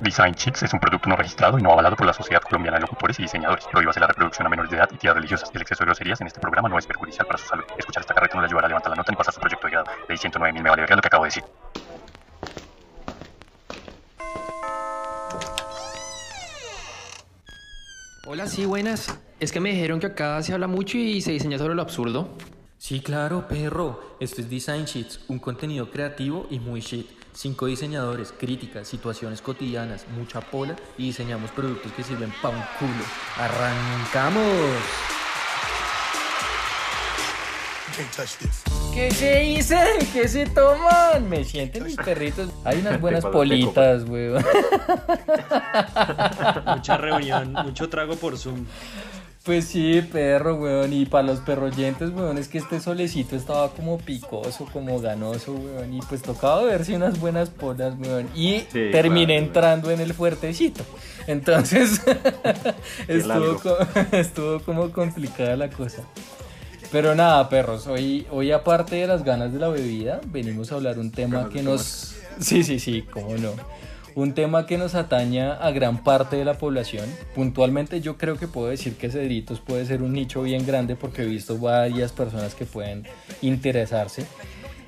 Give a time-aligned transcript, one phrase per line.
[0.00, 2.82] Design Chicks es un producto no registrado y no avalado por la Sociedad Colombiana de
[2.82, 3.66] Locutores y Diseñadores.
[3.66, 5.50] Prohíbase la reproducción a menores de edad y tiras religiosas.
[5.52, 7.64] El exceso de groserías en este programa no es perjudicial para su salud.
[7.76, 9.72] Escuchar esta carreta no le ayudará a levantar la nota ni pasar su proyecto de
[9.72, 9.86] grado.
[10.08, 11.44] Ley 109 mil me vale verga lo que acabo de decir.
[18.26, 19.18] Hola, sí, buenas.
[19.40, 22.36] Es que me dijeron que acá se habla mucho y se diseña sobre lo absurdo.
[22.76, 24.16] Sí, claro, perro.
[24.20, 27.17] Esto es Design Sheets, un contenido creativo y muy shit.
[27.34, 33.04] Cinco diseñadores, críticas, situaciones cotidianas, mucha pola y diseñamos productos que sirven pa' un culo.
[33.36, 34.82] ¡Arrancamos!
[38.94, 39.98] ¿Qué se dicen?
[40.12, 41.28] ¿Qué se toman?
[41.28, 42.48] Me sienten mis perritos.
[42.64, 44.44] Hay unas buenas politas, weón.
[46.66, 48.64] Mucha reunión, mucho trago por Zoom.
[49.48, 50.92] Pues sí, perro, weón.
[50.92, 55.94] Y para los perroyentes, weón, es que este solecito estaba como picoso, como ganoso, weón.
[55.94, 58.28] Y pues tocaba verse unas buenas polas, weón.
[58.36, 60.84] Y Sí, terminé claro, entrando en el fuertecito.
[61.26, 62.02] Entonces,
[63.08, 63.78] estuvo, co-
[64.12, 66.02] estuvo como complicada la cosa.
[66.92, 70.98] Pero nada, perros, hoy, hoy aparte de las ganas de la bebida, venimos a hablar
[70.98, 72.16] un tema que nos...
[72.38, 73.52] Sí, sí, sí, cómo no.
[74.18, 77.04] Un tema que nos ataña a gran parte de la población.
[77.36, 81.22] Puntualmente yo creo que puedo decir que Cedritos puede ser un nicho bien grande porque
[81.22, 83.04] he visto varias personas que pueden
[83.42, 84.26] interesarse.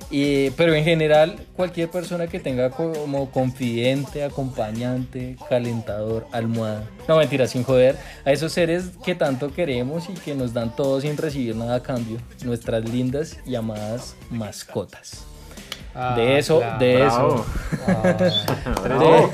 [0.09, 7.63] Pero en general, cualquier persona que tenga como confidente, acompañante, calentador, almohada, no mentira, sin
[7.63, 11.75] joder, a esos seres que tanto queremos y que nos dan todo sin recibir nada
[11.75, 15.30] a cambio, nuestras lindas y amadas mascotas.
[15.93, 16.79] Ah, de eso, claro.
[16.79, 17.45] de Bravo.
[18.19, 18.45] eso.
[18.83, 19.29] Bravo.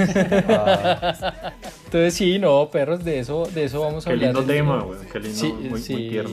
[1.86, 4.33] Entonces sí, no, perros, de eso, de eso vamos a Qué hablar.
[4.36, 5.05] lindo tema, weón.
[5.11, 6.31] Qué lindo, Sí, muy, muy sí, tierno.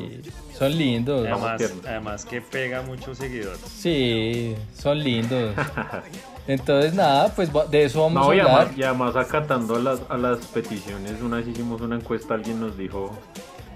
[0.58, 1.26] son lindos.
[1.28, 3.60] Además, además que pega muchos seguidores.
[3.60, 5.54] Sí, son lindos.
[6.46, 8.56] Entonces, nada, pues de eso vamos No, a y hablar.
[8.62, 12.60] además, y además acatando a las, a las peticiones, una vez hicimos una encuesta, alguien
[12.60, 13.10] nos dijo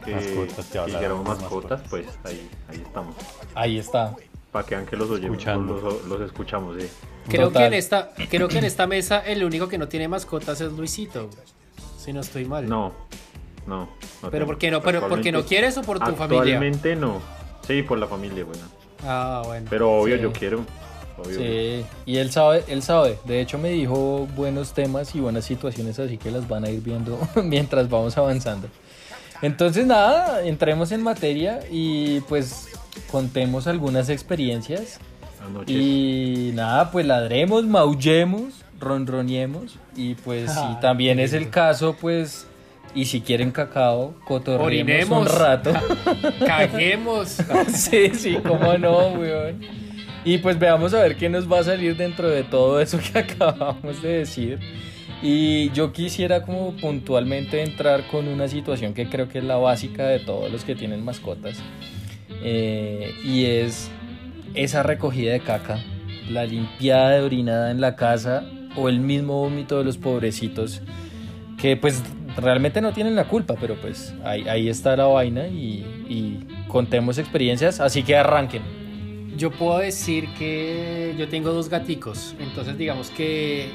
[0.05, 1.81] que, Mascotas, que que de mascotas, mascotas.
[1.89, 3.15] pues ahí, ahí estamos.
[3.55, 4.15] Ahí está.
[4.59, 6.89] Para que vean que los oyemos, los, los escuchamos, sí.
[7.29, 10.61] Creo que, en esta, creo que en esta mesa el único que no tiene mascotas
[10.61, 11.31] es Luisito.
[11.97, 12.69] Si no estoy mal.
[12.69, 12.93] No,
[13.69, 13.89] no.
[14.21, 14.47] no Pero.
[14.47, 14.83] ¿por qué no?
[14.83, 16.57] ¿Pero porque no quieres o por tu familia?
[16.57, 17.21] Actualmente no.
[17.69, 18.65] Sí, por la familia, bueno.
[19.05, 19.69] Ah, bueno.
[19.71, 20.23] Pero obvio Sí.
[20.23, 20.65] yo quiero.
[21.19, 21.39] Obvio.
[21.39, 23.17] Sí, y él sabe, él sabe.
[23.27, 26.81] De hecho, me dijo buenos temas y buenas situaciones, así que las van a ir
[26.81, 28.67] viendo mientras vamos avanzando.
[29.41, 32.71] Entonces, nada, entremos en materia y pues
[33.11, 35.01] contemos algunas experiencias.
[35.67, 39.77] Y nada, pues ladremos, maullemos, ronroniemos.
[39.97, 42.47] Y pues si Ah, también es el caso, pues,
[42.95, 45.73] y si quieren cacao, cotorremos un rato.
[46.45, 47.39] Caguemos.
[47.75, 49.61] sí, sí, cómo no, weón.
[50.25, 53.19] Y pues veamos a ver qué nos va a salir dentro de todo eso que
[53.21, 54.59] acabamos de decir.
[55.23, 60.07] Y yo quisiera como puntualmente entrar con una situación que creo que es la básica
[60.07, 61.59] de todos los que tienen mascotas.
[62.43, 63.91] Eh, y es
[64.55, 65.79] esa recogida de caca,
[66.31, 68.45] la limpiada de orinada en la casa
[68.77, 70.83] o el mismo vómito de los pobrecitos
[71.59, 72.03] que pues
[72.37, 77.19] realmente no tienen la culpa, pero pues ahí, ahí está la vaina y, y contemos
[77.19, 78.63] experiencias, así que arranquen.
[79.37, 82.35] Yo puedo decir que yo tengo dos gaticos.
[82.41, 83.67] Entonces, digamos que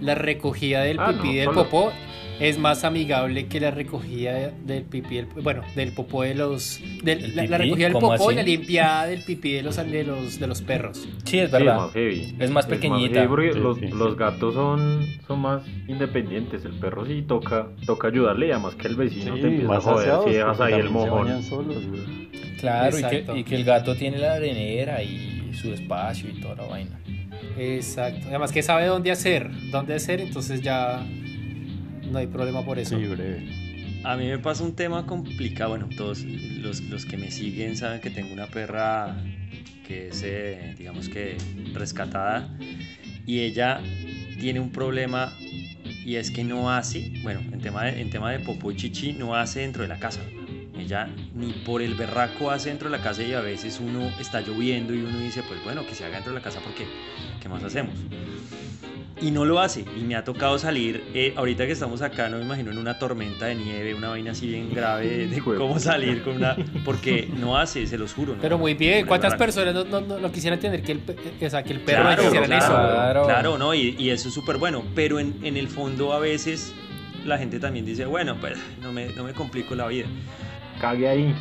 [0.00, 1.64] la recogida del Ah, pipí no, del solo.
[1.64, 1.92] popó
[2.40, 7.24] es más amigable que la recogida del pipí del, bueno, del popó de los del-
[7.24, 8.36] ¿El la, la recogida del ¿Cómo popó y así?
[8.36, 10.98] la limpiada del pipí de los de los de los perros.
[10.98, 11.76] Sí, es Sí, es verdad.
[11.76, 12.36] más heavy.
[12.38, 13.26] Es más pequeñita.
[13.28, 14.18] porque Sí, los, sí, los sí.
[14.18, 16.64] gatos son, son más independientes.
[16.64, 19.84] El perro sí toca, toca ayudarle, y además que el vecino te empieza a más
[19.84, 21.42] joder si dejas porque ahí el mojón.
[21.42, 21.76] solos.
[22.60, 26.54] Claro, y que, y que el gato tiene la arenera y su espacio y toda
[26.56, 27.00] la vaina.
[27.56, 28.26] Exacto.
[28.28, 31.04] Además que sabe dónde hacer, dónde hacer, entonces ya
[32.10, 32.98] no hay problema por eso.
[32.98, 33.46] Sí, breve.
[34.04, 35.70] A mí me pasa un tema complicado.
[35.70, 39.16] Bueno, todos los, los que me siguen saben que tengo una perra
[39.86, 41.36] que es, eh, digamos que,
[41.72, 42.48] rescatada.
[43.26, 43.80] Y ella
[44.38, 45.32] tiene un problema
[46.04, 49.12] y es que no hace, bueno, en tema de, en tema de popó y chichi,
[49.12, 50.20] no hace dentro de la casa.
[50.78, 54.40] Ella ni por el berraco hace dentro de la casa y a veces uno está
[54.40, 56.86] lloviendo y uno dice, pues bueno, que se haga dentro de la casa porque,
[57.40, 57.94] ¿qué más hacemos?
[59.20, 59.84] Y no lo hace.
[59.96, 62.98] Y me ha tocado salir, eh, ahorita que estamos acá, no me imagino en una
[62.98, 66.56] tormenta de nieve, una vaina así bien grave de, cómo salir con una...
[66.84, 68.34] Porque no hace, se los juro.
[68.36, 68.40] ¿no?
[68.42, 71.00] Pero muy bien, ¿cuántas personas no, no- no- quisieran tener que el,
[71.40, 72.74] eh, o sea, que el perro Claro, hiciera claro, eso?
[72.74, 73.24] Claro.
[73.24, 73.74] claro, ¿no?
[73.74, 74.84] Y, y eso es súper bueno.
[74.94, 76.72] Pero en, en el fondo a veces
[77.26, 80.06] la gente también dice, bueno, pues no me, no me complico la vida.
[80.80, 81.34] Cague ahí,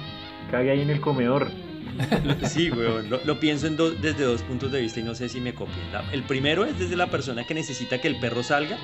[0.49, 1.51] cague ahí en el comedor.
[2.47, 3.09] Sí, weón.
[3.09, 5.53] Lo, lo pienso en dos- desde dos puntos de vista y no sé si me
[5.53, 5.91] copien.
[5.91, 8.77] La- el primero es desde la persona que necesita que el perro salga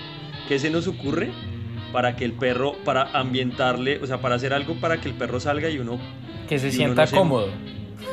[0.47, 1.31] ¿Qué se nos ocurre
[1.93, 5.39] para que el perro, para ambientarle, o sea, para hacer algo para que el perro
[5.39, 5.99] salga y uno
[6.49, 7.49] Que se sienta no se- cómodo.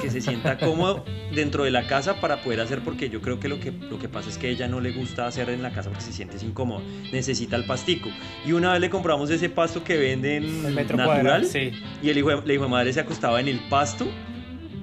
[0.01, 1.05] que se sienta cómodo
[1.35, 4.09] dentro de la casa para poder hacer porque yo creo que lo que lo que
[4.09, 6.83] pasa es que ella no le gusta hacer en la casa porque se siente incómodo
[7.13, 8.09] necesita el pastico
[8.47, 11.45] y una vez le compramos ese pasto que venden El natural cuadrado.
[11.45, 11.73] Sí.
[12.03, 14.07] y el hijo la hijo de madre se acostaba en el pasto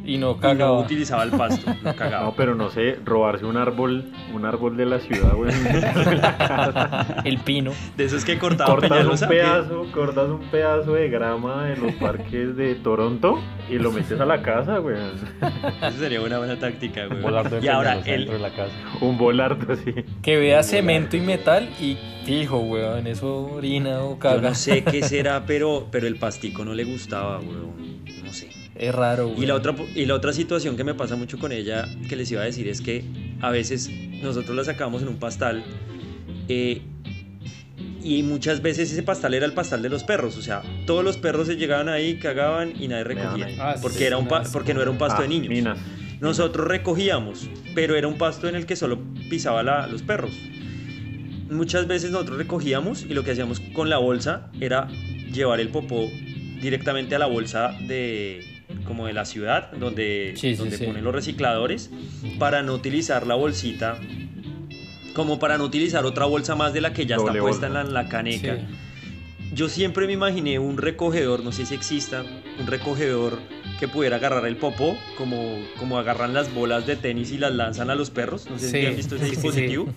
[0.08, 0.80] Y no y no cagaba.
[0.80, 4.86] utilizaba el pasto no cagaba No, pero no sé, robarse un árbol, un árbol de
[4.86, 5.52] la ciudad, güey.
[7.26, 7.74] El pino.
[7.98, 11.94] de esos que cortaba cortas un Peñalosa pedazo, cortas un pedazo de grama en los
[11.96, 13.40] parques de Toronto
[13.70, 14.96] y lo metes a la casa, güey.
[14.96, 17.24] eso sería una buena táctica güey.
[17.24, 18.74] Un y ahora el, dentro de la casa.
[19.02, 19.94] Un volardo así.
[20.22, 23.08] Que vea cemento y metal y fijo, weón.
[23.08, 24.50] Eso orina o yo caga.
[24.50, 28.04] no sé qué será pero pero el pastico no le gustaba weón.
[28.24, 29.34] no sé Es raro.
[29.38, 32.32] Y la, otra, y la otra situación que me pasa mucho con ella, que les
[32.32, 33.04] iba a decir, es que
[33.42, 33.90] a veces
[34.22, 35.64] nosotros la sacamos en un pastal
[36.48, 36.82] eh,
[38.04, 40.38] y muchas veces ese pastal era el pastal de los perros.
[40.38, 43.48] O sea, todos los perros se llegaban ahí, cagaban y nadie recogía.
[43.60, 45.50] Ah, porque, sí, era un porque no era un pasto Ah, de niños.
[45.50, 45.78] Minas.
[46.20, 49.00] Nosotros recogíamos, pero era un pasto en el que solo
[49.30, 50.32] pisaba la- los perros.
[51.50, 54.88] Muchas veces nosotros recogíamos y lo que hacíamos con la bolsa era
[55.32, 56.10] llevar el popó
[56.62, 58.44] directamente a la bolsa de
[58.88, 60.86] como de la ciudad donde, Sí, sí, donde sí.
[60.86, 61.92] ponen los recicladores
[62.40, 64.00] para no utilizar la bolsita
[65.14, 67.74] como para no utilizar otra bolsa más de la que ya Doble está puesta en
[67.74, 68.56] la, en la caneca.
[68.56, 68.62] Sí.
[69.54, 72.24] Yo siempre me imaginé un recogedor, no sé si exista,
[72.60, 73.40] un recogedor
[73.80, 77.90] que pudiera agarrar el popó, como, como agarran las bolas de tenis y las lanzan
[77.90, 78.48] a los perros.
[78.50, 79.42] No sé Sí, si han visto ese sí, sí, sí.
[79.42, 79.88] dispositivo,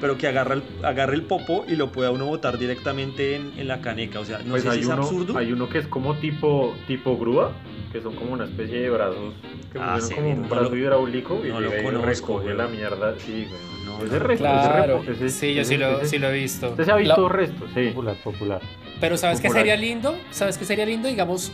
[0.00, 3.66] pero que agarra el, agarre el popó y lo pueda uno botar directamente en, en
[3.68, 4.20] la caneca.
[4.20, 5.38] O sea, no Pues sé si es uno, absurdo.
[5.38, 7.52] hay uno que es como tipo, tipo grúa,
[7.92, 9.34] que son como una especie de brazos
[9.72, 12.04] que Ah, como un no brazo lo- hidráulico y no lo conozco,
[12.38, 12.56] recoge güey.
[12.56, 13.14] la mierda.
[13.18, 13.60] Sí, güey.
[13.86, 14.24] No, ese no.
[14.26, 15.02] reco- Claro.
[15.08, 16.70] ese Sí, yo sí lo, ese- sí lo he visto.
[16.70, 17.86] Usted se ha visto La- resto, sí.
[17.88, 18.60] Popular, popular.
[19.00, 20.14] Pero ¿sabes qué sería lindo?
[20.30, 21.08] ¿Sabes qué sería lindo?
[21.08, 21.50] Digamos,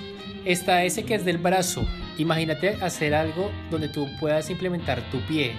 [0.47, 1.85] está ese que es del brazo.
[2.19, 5.53] Imagínate hacer algo donde tú puedas implementar tu pie.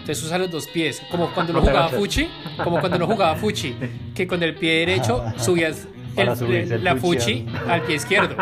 [0.00, 1.88] Entonces usa los dos pies, como cuando lo No jugaba.
[1.90, 2.28] Fuchi,
[2.64, 3.76] como cuando lo jugaba Fuchi,
[4.14, 5.86] que con el pie derecho subías
[6.16, 6.28] el-
[6.72, 8.34] el la Fuchi Fuchi al pie izquierdo.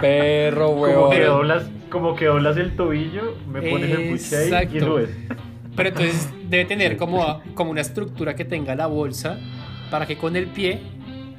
[0.00, 4.48] Perro, Como que, doblas, como que doblas el tobillo, me pones el puche ahí y
[4.48, 4.86] Exacto.
[4.86, 5.10] subes.
[5.76, 9.38] Pero entonces debe tener como, como una estructura que tenga la bolsa
[9.90, 10.80] para que con el pie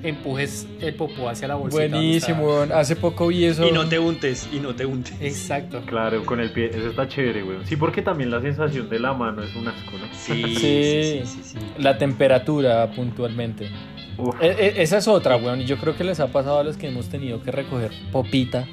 [0.04, 1.78] empujes el popó hacia la bolsa.
[1.78, 2.72] Buenísimo, weón.
[2.72, 3.68] Hace poco vi eso.
[3.68, 5.16] Y no te untes, y no te untes.
[5.22, 5.82] Exacto.
[5.86, 7.58] Claro, con el pie, eso está chévere, güey.
[7.66, 10.06] Sí, porque también la sensación de la mano es un asco, ¿no?
[10.14, 10.56] Sí, Sí.
[10.56, 11.58] sí, sí, sí, sí.
[11.80, 13.70] La temperatura puntualmente.
[14.18, 14.36] Uf.
[14.42, 14.48] E-
[14.78, 15.62] e- esa es otra, weón.
[15.62, 18.66] Y yo creo que les ha pasado a los que hemos tenido que recoger popita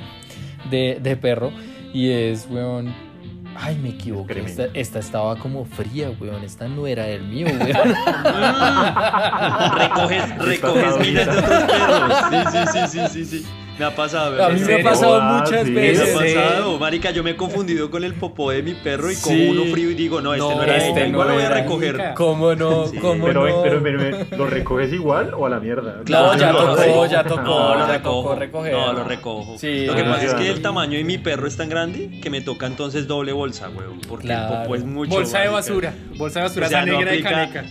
[0.70, 1.52] de, de perro.
[1.94, 2.94] Y es, weón.
[3.64, 4.40] Ay, me equivoqué.
[4.40, 6.42] Esta, esta estaba como fría, weón.
[6.42, 7.94] Esta no era el mío, weón.
[9.78, 12.12] recoges, recoges miles de otros perros.
[12.30, 13.46] Sí, sí, sí, sí, sí, sí.
[13.82, 14.44] Me ha pasado.
[14.44, 15.72] A mí me ha pasado Ah, muchas sí.
[15.72, 16.14] Me ha veces.
[16.34, 19.48] pasado, marica, yo me he confundido con el popó de mi perro y como Sí.
[19.50, 21.48] uno frío y digo, no, este no, No, era este igual no lo voy a
[21.48, 22.00] recoger.
[22.14, 22.86] ¿Cómo no?
[22.86, 22.98] Sí.
[22.98, 23.62] ¿Cómo Pero, no?
[23.64, 25.96] pero, pero, pero, ¿lo recoges igual o a la mierda?
[26.04, 28.22] Claro, No, ya no, no, tocó, ya tocó, No, lo ya recojo.
[28.22, 28.72] tocó recoger.
[28.72, 29.58] No, lo recojo.
[29.58, 29.86] Sí.
[29.86, 32.30] Lo que Ah, pasa es que el tamaño de mi perro es tan grande que
[32.30, 33.98] me toca entonces doble bolsa, weón.
[34.08, 34.54] Porque Claro.
[34.54, 35.10] el popó es mucho.
[35.10, 35.92] Bolsa de basura.
[36.16, 37.64] Bolsa de basura esa negra de caneca.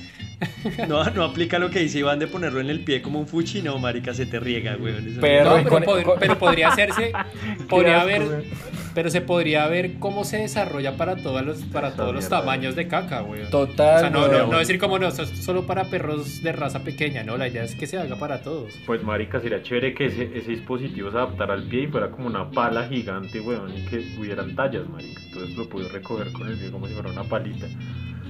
[0.88, 3.62] No, no aplica lo que dice Iván de ponerlo en el pie como un fuchi,
[3.62, 4.86] no, marica, se te riega, no-
[5.22, 7.12] Pero- No, pero, pod- podría hacerse,
[7.70, 8.44] podría haber, güey.
[8.94, 12.76] pero se podría ver cómo se desarrolla para todos los, para Esa todos los tamaños
[12.76, 13.44] de caca, güey.
[13.44, 14.00] O Total.
[14.02, 17.24] sea, no, no, no decir como no, eso es solo para perros de raza pequeña,
[17.24, 18.74] no, la idea es que se haga para todos.
[18.86, 22.28] Pues marica, sería chévere que ese, ese dispositivo se adaptara al pie y fuera como
[22.28, 25.22] una pala gigante, weón, y que hubieran tallas, marica.
[25.28, 27.68] Entonces lo puedes recoger con el pie como si fuera una palita.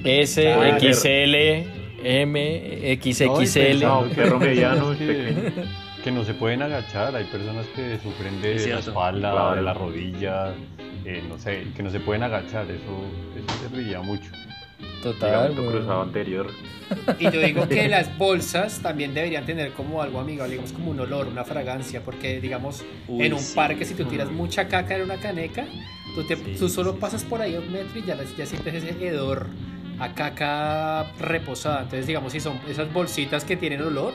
[0.03, 0.79] S, Claro.
[0.79, 3.81] XL, M, XXL.
[3.83, 5.63] No, perro mediano, que, pequeño.
[6.03, 7.15] que no se pueden agachar.
[7.15, 9.55] Hay personas que sufren de Es la espalda, Claro.
[9.55, 10.53] de la rodilla,
[11.05, 12.65] eh, no sé, que no se pueden agachar.
[12.65, 13.05] Eso,
[13.35, 14.29] eso serviría mucho.
[15.03, 15.71] Total, weón.
[15.71, 16.47] cruzado anterior.
[17.19, 20.99] Y yo digo que las bolsas también deberían tener como algo amigable, digamos como un
[20.99, 23.55] olor, una fragancia, porque digamos Uy, en un sí.
[23.55, 25.65] parque si tú tiras mucha caca en una caneca,
[26.15, 28.73] tú, te- Sí, tú solo sí, pasas por ahí un metro y ya, ya sientes
[28.83, 29.47] ese hedor
[30.01, 31.83] a caca reposada.
[31.83, 34.13] Entonces digamos si son esas bolsitas que tienen olor,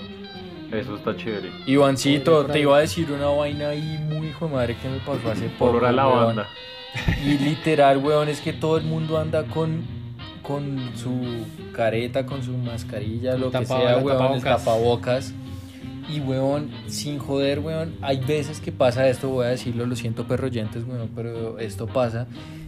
[0.73, 1.51] Eso está chévere.
[1.67, 4.99] Ivancito, Por te iba a decir una vaina ahí muy hijo de madre que me
[4.99, 5.71] pasó hace poco.
[5.71, 6.27] Olor a la weón.
[6.27, 6.49] banda.
[7.25, 9.85] Y literal, weón, es que todo el mundo anda con,
[10.43, 15.33] con su careta, con su mascarilla, lo que sea, weón, el tapabocas.
[16.09, 20.27] Y, weón, sin joder, weón, hay veces que pasa esto, voy a decirlo, lo siento
[20.27, 22.27] perroyentes, weón, pero esto pasa.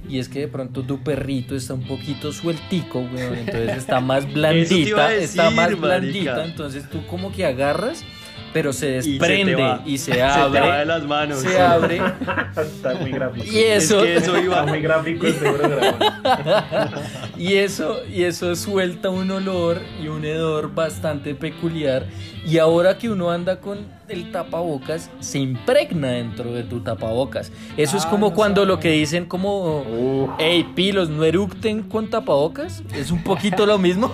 [0.08, 4.32] Y es que de pronto tu perrito está un poquito sueltico, weón, entonces está más
[4.32, 5.80] blandita, está decir, más marica.
[5.80, 8.04] blandita, entonces tú como que agarras,
[8.52, 9.82] pero se Y se te desprende va.
[9.86, 10.60] y se, Se te abre.
[10.60, 11.38] va de las manos.
[11.40, 12.00] Se abre
[12.56, 13.46] Está muy gráfico.
[13.46, 14.66] y eso, Es que eso Está iba.
[14.66, 15.98] muy gráfico este programa.
[17.38, 22.06] y eso, y eso suelta un olor y un hedor bastante peculiar.
[22.46, 23.78] Y ahora que uno anda con
[24.08, 27.52] el tapabocas, se impregna dentro de tu tapabocas.
[27.76, 28.68] Eso es Ah, como no cuando sabe.
[28.72, 30.30] lo que dicen como, Uf.
[30.38, 32.82] hey, pilos, no eructen con tapabocas.
[32.94, 34.10] Es un poquito lo mismo.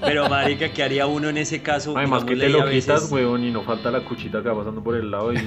[0.00, 1.96] Pero marica, ¿qué haría uno en ese caso?
[1.96, 4.96] Además que te lo quitas, weón, y no falta la cuchita que va pasando por
[4.96, 5.38] el lado y...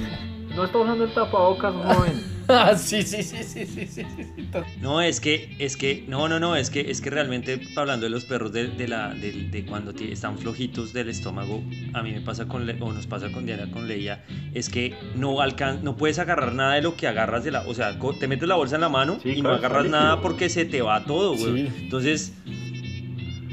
[0.54, 2.36] No está usando el tapabocas, joven.
[2.48, 4.48] Ah, sí, sí, sí, sí, sí, sí, sí.
[4.80, 8.10] No, es que, es que, no, no, no, es que, es que realmente hablando de
[8.10, 11.62] los perros de, la, de, cuando están flojitos del estómago,
[11.92, 14.24] a mí me pasa con, o nos pasa con Diana, con Leia,
[14.54, 17.74] es que no alcan no puedes agarrar nada de lo que agarras de la, o
[17.74, 20.82] sea, te metes la bolsa en la mano y no agarras nada porque se te
[20.82, 21.66] va todo, güey.
[21.80, 22.32] Entonces,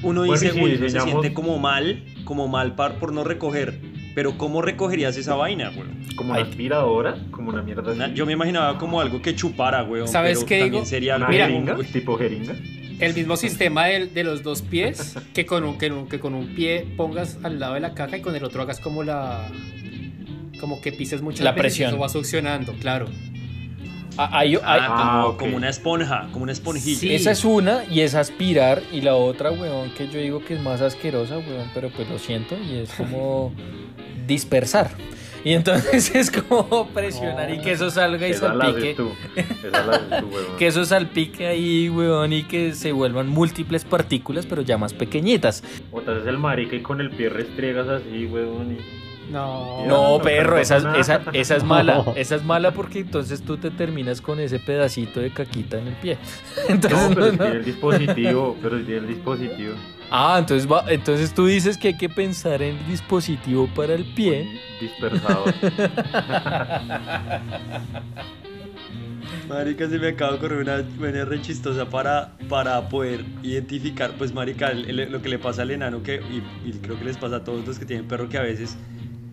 [0.04, 3.80] uno Bueno, dice, y si se siente como mal, como mal par por no recoger,
[4.16, 5.88] pero ¿cómo recogerías esa vaina, güey?
[6.16, 8.00] Como una aspiradora, como una mierda así.
[8.00, 10.08] Una- yo me imaginaba como algo que chupara, güey.
[10.08, 10.86] ¿Sabes pero qué también digo?
[10.86, 11.48] sería algo Mira.
[11.48, 11.88] jeringa, güey.
[11.92, 12.54] tipo jeringa.
[13.00, 16.36] El mismo sistema de, de los dos pies, que con, un, que, un- que con
[16.36, 19.50] un pie pongas al lado de la caja y con el otro hagas como la...
[20.60, 21.90] Como que pises mucho La presión.
[21.90, 23.08] Eso va succionando, claro.
[24.18, 27.00] Ah, hay- hay- Ah, como, Ah, como una esponja, como una esponjita.
[27.00, 27.14] Sí.
[27.16, 30.62] Esa es una y es aspirar y la otra, weón, que yo digo que es
[30.62, 33.54] más asquerosa, weón, pero pues lo siento y es como
[34.28, 34.92] dispersar.
[35.46, 38.96] Y entonces es como presionar y que eso salga y salpique.
[39.72, 40.24] la.
[40.58, 45.62] Que eso salpique ahí, weón, y que se vuelvan múltiples partículas, pero ya más pequeñitas.
[45.92, 48.78] O te haces el marica y con el pie restriegas así, weón.
[48.80, 49.03] Y...
[49.34, 49.86] No.
[49.88, 52.04] No, perro, esa, es mala.
[52.16, 55.96] Esa es mala porque entonces tú te terminas con ese pedacito de caquita en el
[55.96, 56.18] pie.
[56.70, 57.44] Entonces, No, pero no, si no.
[57.46, 59.74] tiene el dispositivo, pero si tiene el dispositivo.
[60.12, 64.06] Ah, entonces, va, entonces tú dices que hay que pensar en el dispositivo para el
[64.14, 64.48] pie.
[64.80, 65.52] Dispersador.
[69.50, 74.34] Marica, se me acaba de ocurrir una buena re chistosa para, para poder identificar, pues
[74.34, 77.18] marica, el- el- lo que le pasa al enano, que, y, y creo que les
[77.18, 78.78] pasa a todos los que tienen perro, que a veces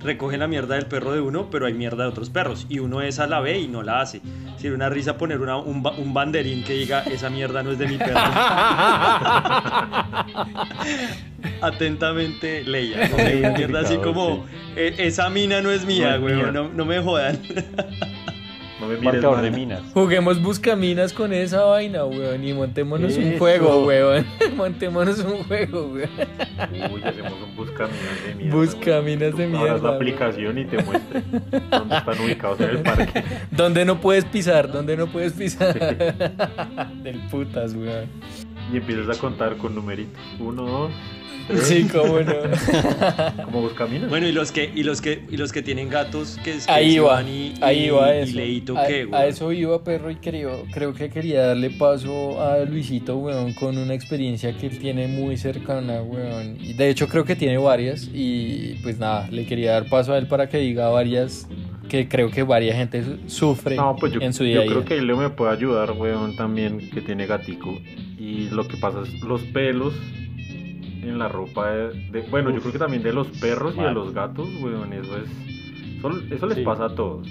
[0.01, 3.03] recogen la mierda del perro de uno, pero hay mierda de otros perros, y uno
[3.03, 4.21] esa la ve y no la hace.
[4.57, 7.79] Sería una risa poner una- un, ba- un banderín que diga, esa mierda no es
[7.79, 8.19] de mi perro.
[11.63, 13.09] Atentamente, Leia.
[13.57, 16.51] mierda así como, "E- esa mina no es mía, güey, mía".
[16.53, 17.39] no, no me jodan.
[18.81, 19.45] No me mires Marcador mal.
[19.45, 19.83] de minas.
[19.95, 24.25] Juguemos buscaminas con esa vaina, weón, y montémonos un juego, weón.
[24.57, 26.09] montémonos un juego, weón.
[26.93, 28.57] Uy, hacemos un buscaminas de mierda.
[28.57, 31.23] Buscaminas de mierda, la aplicación y te muestre
[31.71, 33.25] dónde están ubicados en el parque.
[33.51, 34.73] ¿Dónde no puedes pisar?
[34.73, 35.79] ¿Dónde no puedes pisar?
[37.03, 38.07] Del putas, weón.
[38.73, 40.23] Y empiezas a contar con numeritos.
[40.39, 40.91] Uno, dos.
[41.63, 42.33] Sí, cómo no.
[43.45, 44.09] Como buscaminas.
[44.09, 46.73] Bueno, y los que, y los que, y los que tienen gatos, que es que
[46.73, 48.37] Ahí va, y, ahí y- va y eso.
[48.37, 52.59] Leito, a, ¿qué, a eso iba, perro, y creo, creo que quería darle paso a
[52.65, 56.57] Luisito, weón, con una experiencia que él tiene muy cercana, weón.
[56.61, 60.19] Y de hecho creo que tiene varias y pues nada, le quería dar paso a
[60.19, 61.49] él para que diga varias
[61.89, 64.83] que creo que varias gente su- sufre No, pues yo, en su yo día creo
[64.83, 64.89] día.
[64.89, 67.77] que Leo me puede ayudar, weón, también, que tiene gatico.
[68.17, 69.95] Y lo que pasa es los pelos
[71.03, 71.93] en la ropa de...
[72.11, 75.17] de- bueno, yo creo que también de los perros y de los gatos, weón, eso
[75.17, 75.29] es...
[75.99, 76.65] Eso, eso les Sí.
[76.65, 77.27] pasa a todos.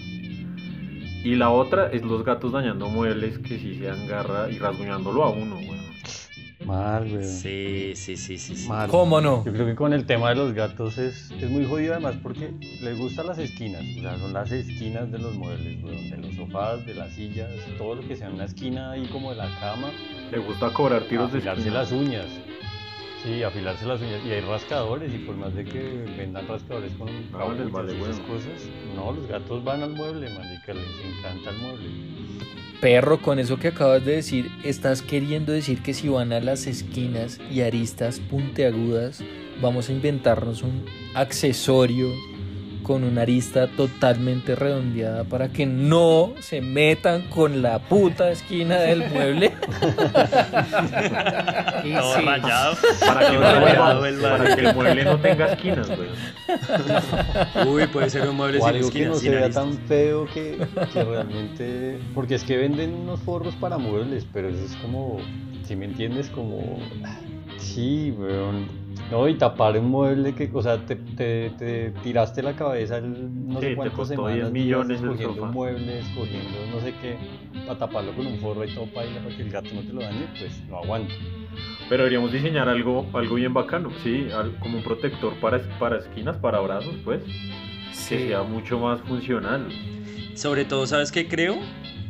[1.23, 5.29] Y la otra es los gatos dañando muebles que sí se agarra y rasguñándolo a
[5.31, 5.89] uno, weón.
[6.65, 7.23] Mal, weón.
[7.25, 8.55] Sí, sí, sí, sí.
[8.55, 8.67] sí.
[8.69, 8.89] Mal.
[8.89, 9.43] ¿Cómo no?
[9.45, 12.51] Yo creo que con el tema de los gatos es, es muy jodido además porque
[12.81, 16.35] les gustan las esquinas, o sea, son las esquinas de los muebles, weón, de los
[16.35, 19.89] sofás, de las sillas, todo lo que sea una esquina ahí como de la cama,
[20.31, 21.71] Le gusta cobrar tiros de esquina.
[21.71, 22.27] las uñas.
[23.23, 24.21] Sí, afilarse las uñas.
[24.25, 28.01] Y hay rascadores, y por más de que vendan rascadores con les cabuchas vale y
[28.01, 30.85] esas cosas, no, los gatos van al mueble, marica, les
[31.17, 31.89] encanta el mueble.
[32.79, 36.65] Perro, con eso que acabas de decir, estás queriendo decir que si van a las
[36.65, 39.21] esquinas y aristas puntiagudas,
[39.61, 42.07] vamos a inventarnos un accesorio
[42.89, 49.07] con una arista totalmente redondeada para que no se metan con la puta esquina del
[49.11, 49.51] mueble.
[51.83, 52.21] Y sí.
[52.25, 52.75] rayado.
[52.99, 54.55] Para que, el rayado mueble, el para man.
[54.55, 57.67] que el mueble no tenga esquinas, weón.
[57.69, 60.25] Uy, puede ser un mueble O sin algo que no sin se vea tan feo
[60.33, 60.57] que,
[60.91, 61.99] que realmente...
[62.15, 65.19] Porque es que venden unos forros para muebles, pero eso es como,
[65.63, 66.79] si me entiendes, como...
[67.59, 68.78] Sí, weón.
[69.11, 73.47] No, y tapar un mueble que, o sea, te, te, te tiraste la cabeza el,
[73.47, 75.47] no Sí, sé te cuántas costó semanas 10 días millones escogiendo sofá.
[75.47, 77.17] un mueble, escogiendo no sé qué,
[77.65, 80.27] para taparlo con un forro y todo para que el gato no te lo dañe,
[80.37, 81.13] pues no aguanta.
[81.89, 84.27] Pero deberíamos diseñar algo, algo bien bacano, sí,
[84.59, 87.23] como un protector para, para esquinas, para brazos, pues,
[87.91, 88.15] Sí.
[88.15, 89.67] que sea mucho más funcional.
[90.35, 91.57] Sobre todo, ¿sabes qué creo?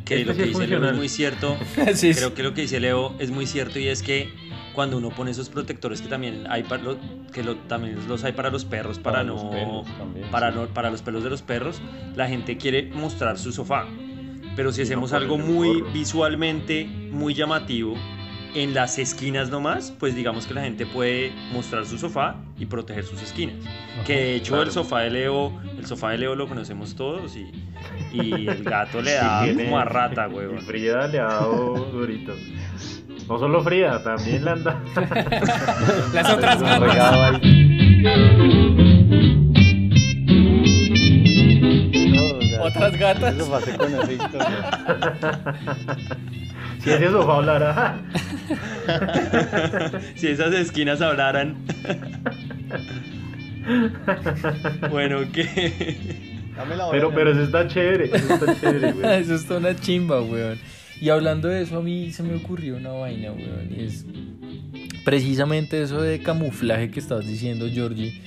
[0.04, 1.56] Que Este lo sí que dice Leo es muy cierto.
[1.94, 4.28] Sí, Creo que lo que dice Leo es muy cierto y es que
[4.74, 6.98] cuando uno pone esos protectores que también hay para lo-
[7.32, 10.58] que lo- también los hay para los perros para, Para no los también, para sí.
[10.58, 11.80] no para los pelos de los perros,
[12.14, 13.86] la gente quiere mostrar su sofá.
[14.56, 15.92] Pero si Y no hacemos ponerle algo muy forro.
[15.92, 17.94] visualmente muy llamativo
[18.54, 23.04] en las esquinas nomás, pues digamos que la gente puede mostrar su sofá y proteger
[23.04, 23.54] sus esquinas.
[24.04, 24.64] Que de hecho claro.
[24.64, 27.48] el sofá de Leo, el sofá de Leo lo conocemos todos y,
[28.12, 30.60] y el gato le Sí, da tiene- como a rata, y huevón.
[30.62, 32.38] Frida le ha dado duritos.
[33.30, 34.80] No solo Frida, también le han dado.
[36.12, 37.40] Las otras gatas.
[42.60, 43.36] Otras gatas.
[43.36, 44.72] Eso pasé con esa historia.
[46.80, 47.98] Si ese sofá hablara.
[50.16, 51.54] si esas esquinas hablaran.
[54.90, 56.32] bueno, ¿qué?
[56.56, 59.06] Dame la Pero, hora, pero eso está chévere, eso está chévere, güey.
[59.22, 60.58] Eso está una chimba, weón.
[61.00, 63.70] Y hablando de eso, a mí se me ocurrió una vaina, weón.
[63.74, 64.04] Y es
[65.04, 68.20] precisamente eso de camuflaje que estabas diciendo, Georgie.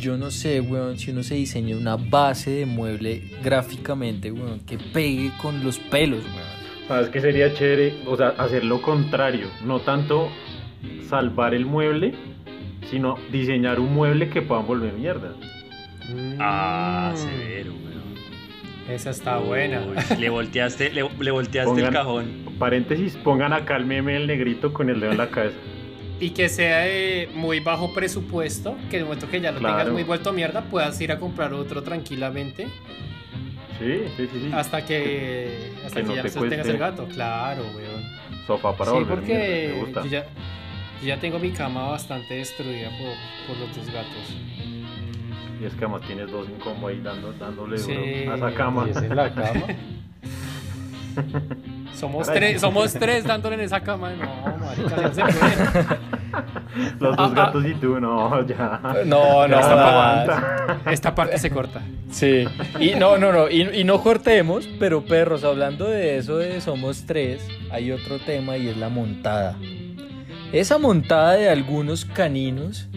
[0.00, 4.78] Yo no sé, weón, si uno se diseña una base de mueble gráficamente, weón, que
[4.78, 6.88] pegue con los pelos, weón.
[6.88, 10.28] Sabes que sería chévere, o sea, hacer lo contrario, no tanto
[11.08, 12.14] salvar el mueble,
[12.90, 15.32] sino diseñar un mueble que puedan volver mierda.
[16.38, 17.85] Ah, severo, weón.
[18.88, 19.80] Esa está buena.
[19.80, 22.46] Uy, le volteaste, le, le volteaste el cajón.
[22.58, 25.56] Paréntesis, pongan acá el meme del negrito con el dedo en la cabeza.
[26.20, 29.76] Y que sea de muy bajo presupuesto, que en el momento que ya lo Claro.
[29.78, 32.68] tengas muy vuelto mierda, puedas ir a comprar otro tranquilamente
[33.78, 34.50] Sí, sí, sí, sí.
[34.54, 37.06] hasta que, hasta Que que, no ya te no tengas el gato.
[37.08, 38.02] Claro, weón.
[38.46, 40.24] Sofá para sí, volver porque mierda, yo ya,
[41.02, 43.08] yo ya tengo mi cama bastante destruida por,
[43.48, 44.36] por los dos gatos.
[45.60, 47.92] Y es que además tienes dos en combo ahí dando, dándole Sí.
[47.94, 48.84] duro a esa cama.
[48.86, 49.62] Y es en la cama.
[51.94, 54.10] Somos tres, somos tres dándole en esa cama.
[54.12, 55.98] No, marica, no se puede.
[57.00, 58.80] Los dos Ah, gatos y tú, no, ya.
[59.06, 60.78] No, no, aguanta.
[60.90, 61.80] Esta parte se corta.
[62.10, 62.44] Sí,
[62.78, 67.06] y no, no, no, y, y no cortemos, pero perros, hablando de eso de Somos
[67.06, 69.56] Tres, hay otro tema y es la montada.
[70.52, 72.88] Esa montada de algunos caninos,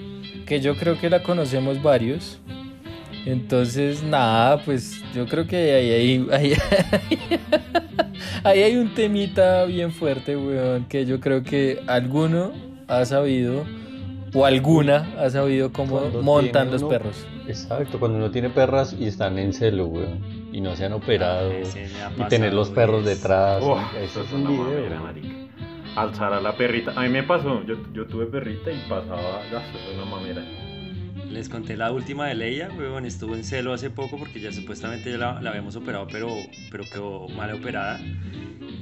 [0.50, 2.40] que yo creo que la conocemos varios.
[3.26, 6.54] Entonces, nada, pues yo creo que ahí hay, ahí,
[8.44, 12.52] ahí hay un temita bien fuerte, weón, que yo creo que alguno
[12.88, 13.66] ha sabido,
[14.34, 17.28] o alguna ha sabido cómo Cuando montan los uno- perros.
[17.48, 20.20] Exacto, cuando uno tiene perras y están en celo, weón.
[20.52, 21.52] Y no se han operado.
[21.52, 23.64] Ha y tener los perros detrás.
[24.04, 25.00] Eso es un una video.
[25.00, 25.39] mamera.
[26.02, 26.94] Alzar a la perrita.
[26.96, 30.44] A mí me pasó, yo, yo tuve perrita y pasaba, es una mamera.
[31.30, 35.12] Les conté la última de Leia, weón, estuvo en celo hace poco porque ya supuestamente
[35.12, 36.30] ya la, la habíamos operado, pero,
[36.72, 38.00] pero quedó mal operada.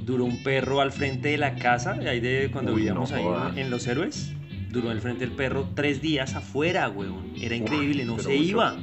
[0.04, 3.16] Duró un perro al frente de la casa, de ahí de cuando Uy, vivíamos no
[3.16, 4.32] ahí en, Los Héroes.
[4.70, 7.32] Duró al frente del perro tres días afuera, weón.
[7.40, 8.42] Era increíble, no se mucho.
[8.42, 8.76] iba.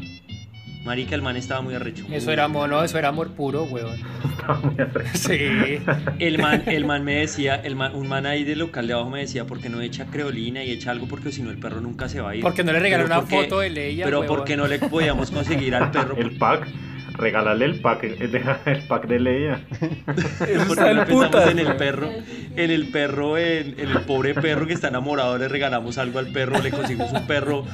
[0.86, 2.06] Marica, el man estaba muy arrecho.
[2.12, 3.96] Eso era mono, eso era amor puro, weón.
[4.38, 5.10] Estaba muy arrecho.
[5.18, 5.80] Sí.
[6.20, 9.10] El man, el man me decía, el man- un man ahí del local de abajo
[9.10, 11.08] me decía, ¿por qué no echa creolina y echa algo?
[11.08, 12.44] Porque si no el perro nunca se va a ir.
[12.44, 14.38] Porque no le regaló Pero una porque- foto de Leia, Pero huevón.
[14.38, 16.16] porque no le podíamos conseguir al perro.
[16.18, 16.68] El pack,
[17.18, 19.60] regálale el pack, el, de- el pack de Leia.
[20.68, 22.10] Porque no putas, en el perro,
[22.56, 26.28] en el perro, en, en el pobre perro que está enamorado, le regalamos algo al
[26.28, 27.66] perro, le conseguimos un perro.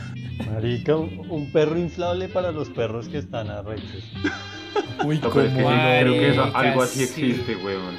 [0.54, 4.12] Marica, un, un perro inflable para los perros que están arrechos.
[5.04, 7.32] Uy, No, es que sí, creo que eso- algo así sí.
[7.32, 7.95] existe, weón.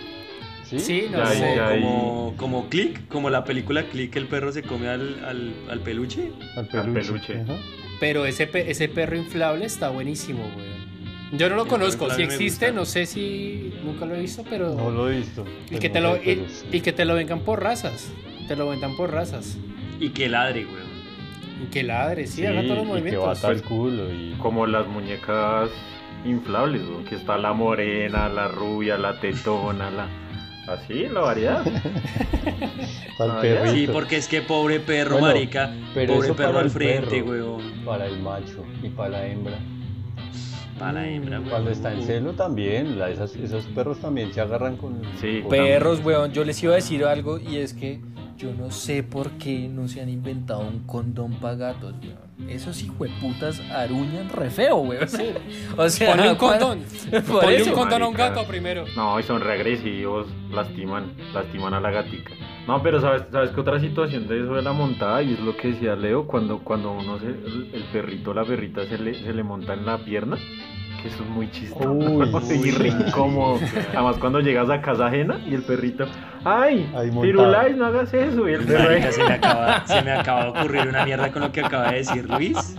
[0.64, 0.78] ¿Sí?
[0.78, 1.54] Sí, no Ya, sé.
[1.56, 1.68] ya.
[1.70, 6.30] Como, como Click, como la película Click, el perro se come al, al, al peluche.
[6.56, 6.92] Al Al peluche.
[7.34, 7.40] peluche.
[7.42, 7.56] Ajá.
[8.00, 10.91] Pero ese, pe- ese perro inflable está buenísimo, weón.
[11.32, 14.74] Yo no lo conozco, si existe, no sé si nunca lo he visto, pero...
[14.74, 15.44] No lo he visto.
[15.70, 16.66] y, que te lo, y, pero sí.
[16.72, 18.10] y que te lo vengan por razas.
[18.48, 19.56] Te lo vendan por razas.
[19.98, 20.92] Y que ladre, weón.
[21.62, 23.24] Y que ladre, sí, Sí, haga todos los y que movimientos.
[23.42, 24.34] bata el culo y...
[24.38, 25.70] Como las muñecas
[26.26, 30.08] inflables, weón, que está la morena, la rubia, la tetona, la...
[30.68, 31.64] Así, la variedad.
[33.72, 35.72] Sí, porque es que pobre perro, Bueno, marica.
[35.94, 37.56] pero Pobre perro al frente, perro.
[37.56, 37.84] weón.
[37.84, 39.58] Para el macho y para la hembra.
[40.82, 41.48] Para la hembra, weón.
[41.50, 45.00] Cuando está en celo también, la- esas, esos perros también se agarran con...
[45.20, 45.40] Sí.
[45.42, 48.00] con- Perros, weón, yo les iba a decir algo y es que
[48.36, 52.50] yo no sé por qué no se han inventado un condón para gatos, weón.
[52.50, 55.06] Esos hijueputas aruñan re feo, weón.
[55.76, 56.80] O sea, Ponle un condón.
[57.12, 58.84] Por Ponle eso, un condón a un gato primero.
[58.96, 62.32] No, y son regresivos, lastiman, lastiman a la gatica.
[62.66, 65.56] No, pero sabes, sabes que otra situación de eso de la montada, y es lo
[65.56, 69.14] que decía Leo, cuando, cuando uno se, el, el perrito o la perrita se le,
[69.14, 70.36] se le monta en la pierna,
[71.08, 72.28] eso es muy chistoso Uy,
[72.68, 73.58] y re incómodo.
[73.92, 76.06] Además cuando llegas a casa ajena y el perrito,
[76.44, 76.90] ay.
[77.22, 80.86] Firulais, no hagas eso, y el Marica, se, me acaba, se me acaba de ocurrir
[80.88, 82.76] una mierda con lo que acaba de decir Luis.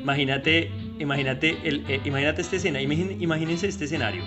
[0.00, 4.22] Imagínate, imagínate, el, eh, imagínate este escenario, imagín- imagínense este escenario.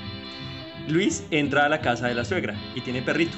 [0.88, 3.38] Luis entra a la casa de la suegra y tiene perrito.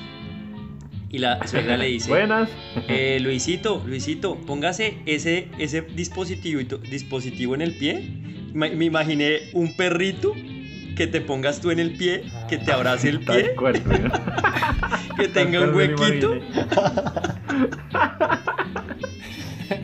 [1.12, 2.50] Y la suegra le dice, buenas.
[2.88, 8.04] eh, Luisito, Luisito, póngase ese, ese dispositivo, dispositivo en el pie.
[8.54, 10.34] Me imaginé un perrito
[10.96, 13.52] que te pongas tú en el pie, que te abrace el pie,
[15.18, 16.40] que tenga un huequito.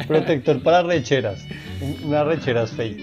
[0.07, 1.45] Protector para recheras.
[1.81, 3.01] Un- Unas recheras fake.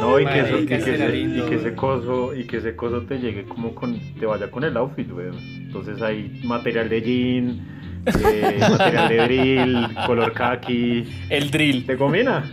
[0.00, 1.76] No, y que, eso- y, que ese, lindo, y que ese güey.
[1.76, 5.36] coso, y que ese coso te llegue como con, te vaya con el outfit, weón.
[5.38, 7.60] Entonces hay material de jean,
[8.06, 11.84] eh, material de drill, color khaki, El drill.
[11.86, 12.44] ¿te combina?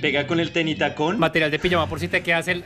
[0.00, 1.18] Pega con el tenitacón.
[1.18, 2.64] Material de pijama por si te quedas el,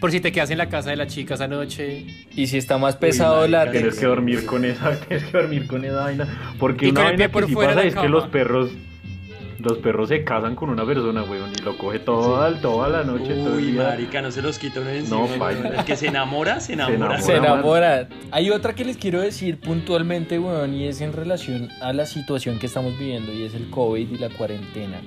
[0.00, 2.04] por si te quedas en la casa de la chica esa noche.
[2.34, 5.84] Y si está más pesado la Tienes que dormir con esa, tienes que dormir con
[5.84, 6.54] esa vaina.
[6.58, 8.70] Porque Y una vaina por que sí pasa es que los perros,
[9.58, 13.34] los perros se casan con una persona, weón, y lo coge toda, toda la noche,
[13.34, 13.82] todo el Uy, día.
[13.84, 15.16] marica, no se los quita uno encima.
[15.16, 15.38] No, weón.
[15.38, 15.68] baila.
[15.70, 16.96] El que se enamora, se enamora.
[16.96, 17.22] enamora.
[17.22, 18.08] Se enamora.
[18.30, 22.60] Hay otra que les quiero decir puntualmente, weón, y es en relación a la situación
[22.60, 25.00] que estamos viviendo, y es el COVID y la cuarentena.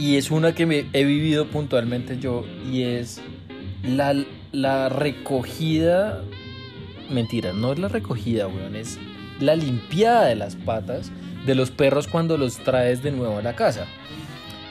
[0.00, 3.20] Y es una que me he vivido puntualmente yo, y es
[3.82, 4.14] la,
[4.50, 6.22] la recogida.
[7.10, 8.98] Mentira, no es la recogida, weón, es
[9.40, 11.12] la limpiada de las patas
[11.44, 13.84] de los perros cuando los traes de nuevo a la casa.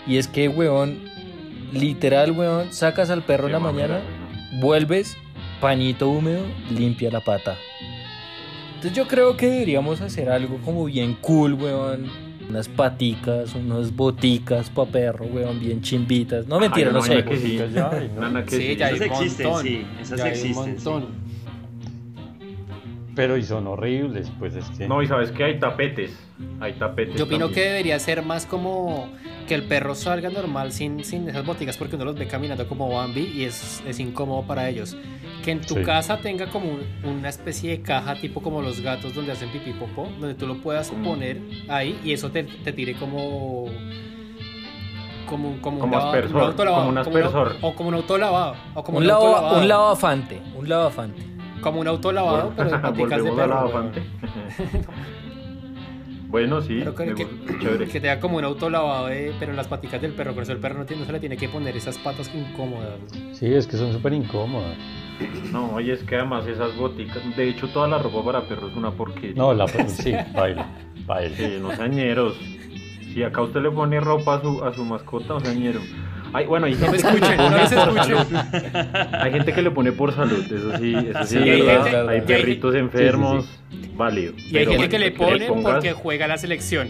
[0.07, 0.97] Y es que, weón,
[1.73, 4.01] literal, weón, sacas al perro en la mañana.
[4.59, 5.15] Vuelves,
[5.61, 6.41] pañito húmedo,
[6.75, 7.55] limpia la pata.
[8.77, 12.28] Entonces yo creo que deberíamos hacer algo como bien cool, weón.
[12.49, 16.47] Unas paticas, unas boticas pa' perro, weón, bien chimbitas.
[16.47, 17.23] No, mentira, Ay, no no, sé.
[17.23, 17.59] no, que sí.
[17.73, 18.21] Ya hay, ¿no?
[18.21, 18.75] Nana, que Sí, sí.
[18.75, 19.63] ya hay Esas un existen, montón.
[19.65, 19.85] sí.
[20.01, 20.77] Esas Ya hay un existen.
[20.79, 21.07] sí.
[23.15, 24.87] Pero y son horribles, pues es que.
[24.87, 26.11] No, y sabes que hay tapetes.
[26.59, 27.15] Hay tapetes.
[27.15, 29.09] Yo opino que debería ser más como
[29.49, 32.87] que el perro salga normal sin, sin esas boticas porque uno los ve caminando como
[32.87, 34.95] Bambi y es, es incómodo para ellos.
[35.43, 35.81] Que en tu Sí.
[35.83, 39.71] casa tenga como un- una especie de caja tipo como los gatos donde hacen pipí
[39.73, 41.03] popó, donde tú lo puedas Mm.
[41.03, 43.65] poner ahí y eso te, te tire como
[45.27, 47.55] como, un- como, Como un, lavado- aspersor, un autolavado, como un un- aspersor.
[47.61, 51.21] o como un autolavado o como Un, un, lavo, autolavado, un lavafante, un lavafante.
[51.61, 53.91] como un autolavado pero de paticas de perro.
[56.29, 59.57] bueno, sí, Pero que, me que- que te da como un autolavado, de- pero en
[59.57, 60.33] las paticas del perro.
[60.33, 62.99] Por eso el perro no, tiene, no se le tiene que poner esas patas incómodas.
[63.33, 64.77] Sí, es que son súper incómodas.
[65.51, 68.77] No, y es que además esas boticas, de hecho toda la ropa para perros es
[68.77, 69.35] una porquería.
[69.35, 70.67] No, la sí, baila.
[71.05, 71.35] Baila.
[71.35, 72.37] Sí, no sean ñeros.
[73.13, 75.79] Si acá usted le pone ropa a su, a su mascota, no sean ñero.
[76.31, 78.27] Ay, bueno, hay No me gente, que escuchen, no pone les por escuchen.
[78.27, 79.13] salud.
[79.13, 81.83] hay gente que le pone por salud, eso sí, eso sí, Sí, es hay verdad.
[81.85, 83.61] gente- hay y hay- perritos enfermos,
[83.99, 84.33] válido.
[84.37, 86.87] Y hay gente que le pone pongas- porque juega la selección.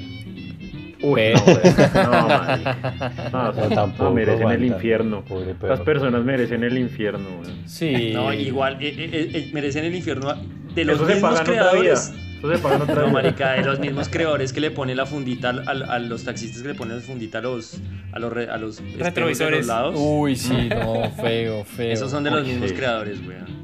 [1.02, 1.40] Uy, Pero-
[1.94, 3.30] no, no, marica.
[3.32, 4.66] No, No, no, tampoco merecen el aguanta.
[4.66, 5.24] infierno.
[5.26, 5.56] Pobre.
[5.62, 7.68] Las personas merecen el infierno, weón.
[7.68, 8.12] Sí.
[8.14, 10.34] No, igual, eh, eh, eh, merecen el infierno
[10.76, 12.14] de los Eso mismos creadores.
[12.40, 15.06] Eso se paga en otra No, marica, de los mismos creadores que le ponen la
[15.06, 17.82] fundita al- al- a los taxistas que le ponen la fundita a los
[18.14, 19.60] a los, re- a los Retrovisores.
[19.60, 19.96] los lados.
[19.98, 21.92] Uy, sí, no, feo, feo.
[21.94, 22.76] Esos son de los Uy, mismos sí.
[22.76, 23.59] creadores, weón.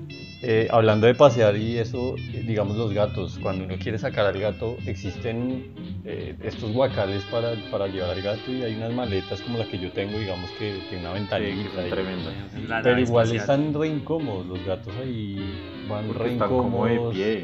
[0.48, 4.78] Eh, hablando de pasear y eso, digamos los gatos, cuando uno quiere sacar al gato,
[4.86, 5.72] existen
[6.06, 9.80] eh, estos guacales para, para llevar al gato y hay unas maletas como la que
[9.80, 11.82] yo tengo, digamos que tiene una Sí, ventanita.
[11.82, 12.34] que tremendas.
[12.68, 13.42] La Pero igual espacial.
[13.66, 15.36] están re incómodos, los gatos ahí
[15.90, 17.16] van Porque re están como de incómodos.
[17.16, 17.44] pie.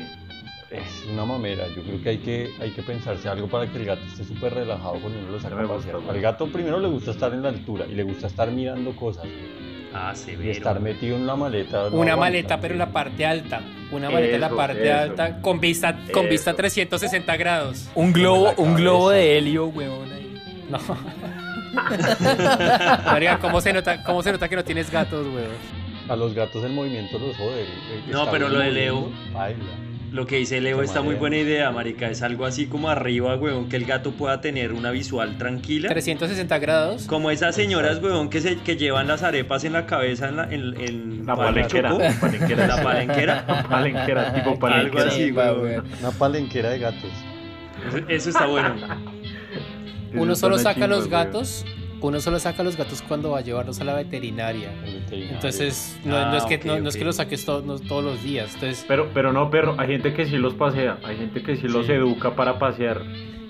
[0.70, 3.86] Es una mamera, yo creo que hay que, hay que pensarse algo para que el
[3.86, 5.96] gato esté súper relajado cuando uno lo saca a gusta, pasear.
[6.08, 9.26] Al gato primero le gusta estar en la altura y le gusta estar mirando cosas
[9.94, 11.90] Ah, y estar metido en la maleta.
[11.90, 12.18] no Una aguanta.
[12.18, 13.62] maleta, pero en la parte alta.
[13.92, 14.98] Una maleta en la Eso, parte eso.
[15.00, 16.58] alta con vista, con vista Eso.
[16.58, 17.90] 360 grados.
[17.96, 20.12] Un globo, un globo de helio, weón.
[20.12, 20.34] ahí.
[20.70, 20.80] No.
[23.06, 25.52] Marica, ¿cómo se nota, cómo se nota que no tienes gatos, weón?
[26.10, 27.62] A los gatos el movimiento los jode.
[27.64, 29.60] el- el No, pero lo de Leo- baila.
[30.12, 32.10] Lo que dice Leo está muy buena idea, marica.
[32.10, 35.88] Es algo así como arriba, weón, que el gato pueda tener una visual tranquila.
[35.88, 37.06] 360 grados.
[37.06, 40.44] Como esas señoras, weón, que, se, que llevan las arepas en la cabeza en la,
[40.52, 41.90] en, en La palenquera.
[41.92, 42.04] Chocó.
[42.20, 42.68] palenquera.
[42.68, 43.66] La palenquera.
[43.70, 45.86] palenquera, tipo Algo así, weón.
[46.02, 47.12] Una palenquera de gatos.
[47.88, 48.76] Eso, eso está bueno.
[50.14, 51.12] Uno solo saca los weón.
[51.12, 51.66] gatos.
[52.02, 54.72] Uno solo saca los gatos cuando va a llevarlos a la veterinaria.
[54.86, 55.36] el veterinario.
[55.36, 57.78] Entonces, no, Ah, no es que, ok, no, no es que los saques to- no-
[57.80, 58.54] todos los días.
[58.56, 61.68] Entonces, Pero, pero no, perro, hay gente que sí los pasea, hay gente que sí
[61.68, 61.92] los Sí.
[61.94, 63.02] educa para pasear.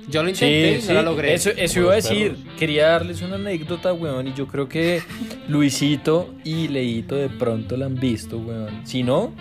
[0.10, 1.34] yo lo intenté y no lo logré.
[1.34, 2.32] Eso, eso iba a los decir.
[2.36, 2.54] perros.
[2.60, 4.28] Quería darles una anécdota, weón.
[4.28, 5.02] Y yo creo que
[5.48, 8.82] Luisito y Leito de pronto la han visto, weón.
[8.86, 9.32] Si no,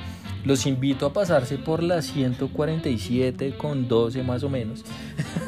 [0.45, 4.85] los invito a pasarse por la 147 con 12 más o menos.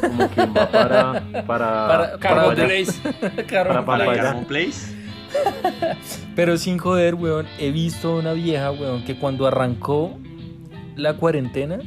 [0.01, 1.12] Como quien va para.
[1.47, 1.47] Para.
[1.47, 2.64] Para- Carbon allá.
[2.66, 2.92] Place.
[3.51, 5.03] Para Para Place.
[6.37, 10.18] Pero sin joder, weón, he visto una vieja, weón, que cuando arrancó
[10.97, 11.79] la cuarentena,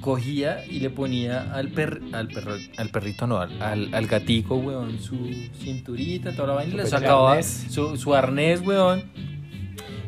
[0.00, 4.98] cogía y le ponía al, per, al, perro, al perrito, no, al, al, gatico, weón,
[5.00, 5.16] su
[5.60, 7.66] cinturita, toda la vaina, y le sacaba arnés.
[7.70, 9.02] su, su arnés, weón.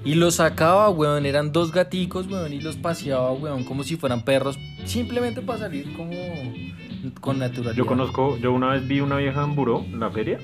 [0.03, 4.23] Y los sacaba, weón, eran dos gaticos, weón, y los paseaba, weón, como si fueran
[4.25, 6.13] perros, simplemente para salir como
[7.21, 7.75] con naturalidad.
[7.75, 10.39] Yo conozco, yo una vez vi una vieja en Buró, en la feria,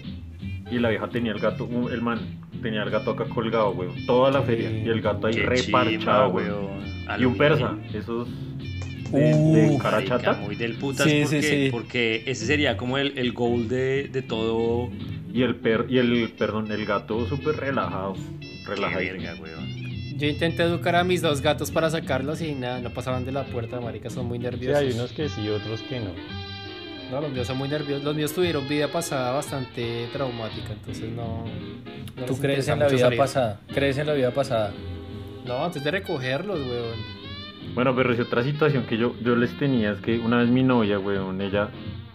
[0.70, 2.20] y la vieja tenía el gato, el man,
[2.62, 6.28] tenía el gato acá colgado, weón, toda la feria, y el gato ahí Qué reparchado,
[6.30, 6.80] weón.
[7.18, 8.28] Y un persa, esos
[9.12, 10.32] de, de Uh, cara Marica, chata.
[10.40, 11.68] muy del putas Sí, sí, porque, sí.
[11.70, 14.90] porque ese sería como el, el goal de, de todo.
[15.32, 18.14] Y el per, y el, perdón, el gato súper relajado,
[18.68, 19.76] weón.
[20.18, 23.44] Yo intenté educar a mis dos gatos para sacarlos y nada, no pasaban de la
[23.44, 24.76] puerta, marica, son muy Sí, nerviosos.
[24.82, 26.10] hay unos que sí, otros que no.
[27.10, 28.04] No, los míos son muy nerviosos.
[28.04, 31.44] Los míos tuvieron vida pasada bastante traumática, entonces no.
[32.16, 33.18] no ¿Tú crees en la vida salir.
[33.18, 33.60] pasada?
[33.72, 34.72] ¿Crees en la vida pasada?
[35.46, 37.16] No, antes de recogerlos, weón.
[37.74, 40.62] Bueno, pero es otra situación que yo, yo les tenía es que una vez mi
[40.62, 41.68] novia, weón, ella,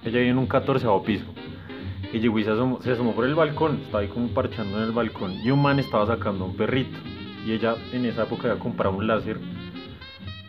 [0.03, 1.25] ella vive en un 14 piso.
[2.11, 4.83] Y llegó y se asomó, se asomó por el balcón, estaba ahí como parchando en
[4.83, 5.33] el balcón.
[5.43, 6.97] Y un man estaba sacando un perrito.
[7.45, 9.37] Y ella en esa época había comprado un láser.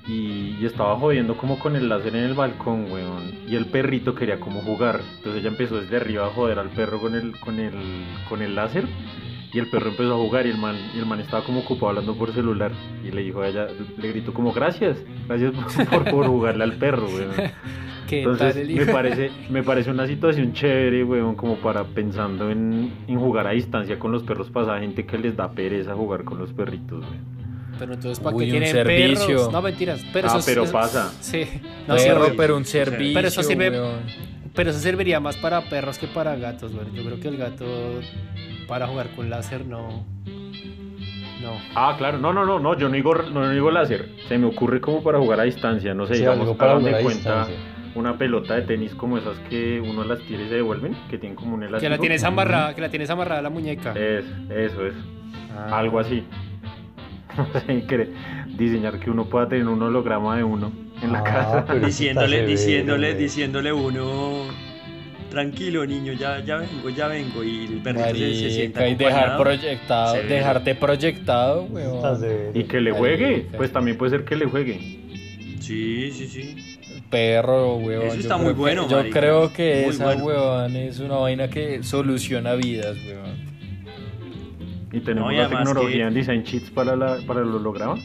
[0.07, 3.23] Y, y estaba jodiendo como con el láser en el balcón, weón.
[3.47, 5.01] Y el perrito quería como jugar.
[5.17, 7.75] Entonces ella empezó desde arriba a joder al perro con el, con el,
[8.29, 8.87] con el láser.
[9.53, 11.91] Y el perro empezó a jugar y el man, y el man estaba como ocupado
[11.91, 12.73] hablando por celular.
[13.05, 16.73] Y le dijo a ella, le gritó como gracias, gracias por, por, por jugarle al
[16.75, 17.33] perro, weón.
[18.09, 23.19] ¿Qué Entonces me parece, me parece una situación chévere, weón, como para pensando en, en
[23.19, 26.53] jugar a distancia con los perros pasa gente que les da pereza jugar con los
[26.53, 27.32] perritos, weón.
[27.83, 29.27] Pero entonces, ¿para Uy, un tienen servicio.
[29.27, 29.53] perros?
[29.53, 30.05] No, mentiras.
[30.13, 31.13] Pero Ah, eso pero eso- pasa.
[31.21, 31.45] Sí.
[31.89, 33.13] No, Perro, pero un servicio.
[33.13, 34.01] Pero eso sirve- weón.
[34.55, 36.95] Pero eso serviría más para perros que para gatos, weón.
[36.95, 37.65] Yo creo que el gato
[38.69, 40.05] para jugar con láser no.
[41.43, 41.57] No.
[41.75, 44.47] Ah, claro, no, no, no, no, yo no digo, no, no digo láser, se me
[44.47, 47.05] ocurre como para jugar a distancia, no sé, Sí, digamos, para hagan de jugar a
[47.05, 47.57] cuenta distancia.
[47.97, 51.35] una pelota de tenis como esas que uno las tira y se devuelven, que tienen
[51.35, 51.81] como un elástico.
[51.81, 53.91] Que la tienes amarrada, que la tienes amarrada a la muñeca.
[53.97, 54.95] Es, eso es,
[55.57, 55.81] Ah.
[55.81, 56.23] algo así.
[57.37, 58.09] No sé, que
[58.59, 60.71] diseñar que uno pueda tener un holograma de uno
[61.03, 61.25] en la Ah,
[61.65, 61.75] casa.
[61.75, 64.73] Diciéndole, diciéndole, severo, diciéndole uno.
[65.31, 67.43] Tranquilo, niño, ya, ya vengo, ya vengo.
[67.43, 70.35] Y el perrito se, se sienta y dejar proyectado, Severo.
[70.35, 72.21] dejarte proyectado, weón.
[72.21, 72.51] severo.
[72.53, 73.57] Y que le juegue, Marica.
[73.57, 74.79] pues también puede ser que le juegue.
[75.61, 76.79] Sí, sí, sí.
[77.09, 78.07] Perro, weón.
[78.09, 80.25] Eso está muy que- bueno, Yo creo que Muy esa, bueno.
[80.25, 83.52] weón, es una vaina que soluciona vidas, weón.
[84.93, 87.97] Y tenemos No, y la tecnología que- en design cheats para, la, para el holograma.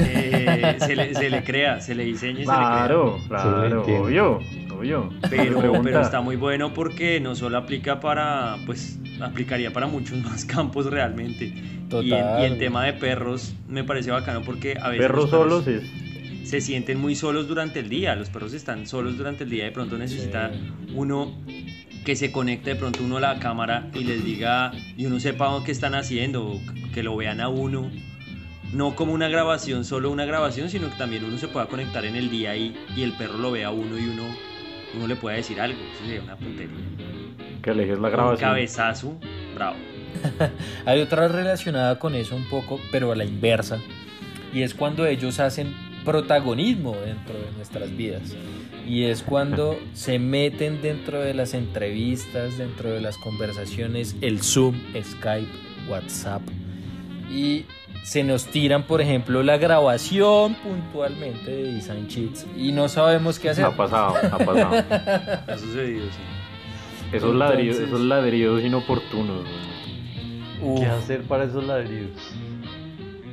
[0.00, 4.02] Eh, se, le, se le crea, se le diseña y Claro, Sí, claro, lo entiendo.
[4.04, 4.38] obvio,
[4.78, 5.10] obvio.
[5.28, 5.60] se le crea.
[5.60, 10.44] Pero, pero está muy bueno porque no solo aplica para, pues, aplicaría para muchos más
[10.44, 11.52] campos realmente.
[11.88, 12.04] Total.
[12.06, 15.64] Y en, y en tema de perros me parece bacano porque a veces Perros perros
[15.64, 16.48] solos es.
[16.48, 18.14] se sienten muy solos durante el día.
[18.16, 19.64] Los perros están solos durante el día.
[19.64, 20.50] De pronto necesita
[20.94, 21.30] uno
[22.04, 25.50] que se conecte de pronto uno a la cámara y les diga y uno sepa
[25.64, 26.60] qué están haciendo,
[26.92, 27.90] que lo vean a uno.
[28.72, 32.16] No como una grabación, solo una grabación, sino que también uno se pueda conectar en
[32.16, 34.24] el día y, y el perro lo vea a uno y uno,
[34.96, 35.78] uno le pueda decir algo.
[35.94, 36.74] Eso sería una puntería.
[37.62, 38.48] Que alejes la Un grabación.
[38.50, 39.20] cabezazo,
[39.54, 39.76] bravo.
[40.86, 43.78] Hay otra relacionada con eso un poco, pero a la inversa.
[44.52, 45.72] Y es cuando ellos hacen
[46.04, 48.36] protagonismo dentro de nuestras vidas.
[48.86, 54.74] Y es cuando se meten dentro de las entrevistas, dentro de las conversaciones, el Zoom,
[55.02, 55.48] Skype,
[55.88, 56.42] WhatsApp.
[57.30, 57.64] Y
[58.04, 62.46] se nos tiran, por ejemplo, la grabación puntualmente de Design Cheats.
[62.56, 63.64] Y no sabemos qué hacer.
[63.64, 64.84] Ha pasado, ha pasado.
[65.48, 66.18] Ha sucedido, sí.
[67.16, 69.46] Esos Entonces- ladridos, esos ladridos inoportunos.
[70.78, 72.10] ¿Qué hacer para esos ladrillos?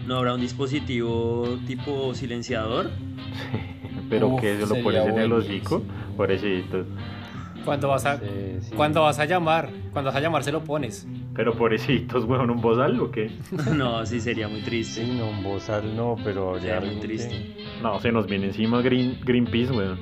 [0.07, 2.89] ¿No habrá un dispositivo tipo silenciador?
[4.09, 5.83] Pero Uf, que se lo pones en el hocico,
[6.17, 6.85] pobrecito.
[7.63, 8.25] Cuando vas a, Sí,
[8.61, 8.71] sí.
[8.75, 11.07] cuando vas a llamar, cuando vas a llamar se lo pones.
[11.35, 13.31] Pero pobrecitos, weón, un bozal o qué?
[13.75, 15.05] No, sí, sería muy triste.
[15.05, 17.29] Sí, no, en bozal no, pero Sería muy triste.
[17.29, 19.99] que- No, se nos viene encima Green, Greenpeace, weón.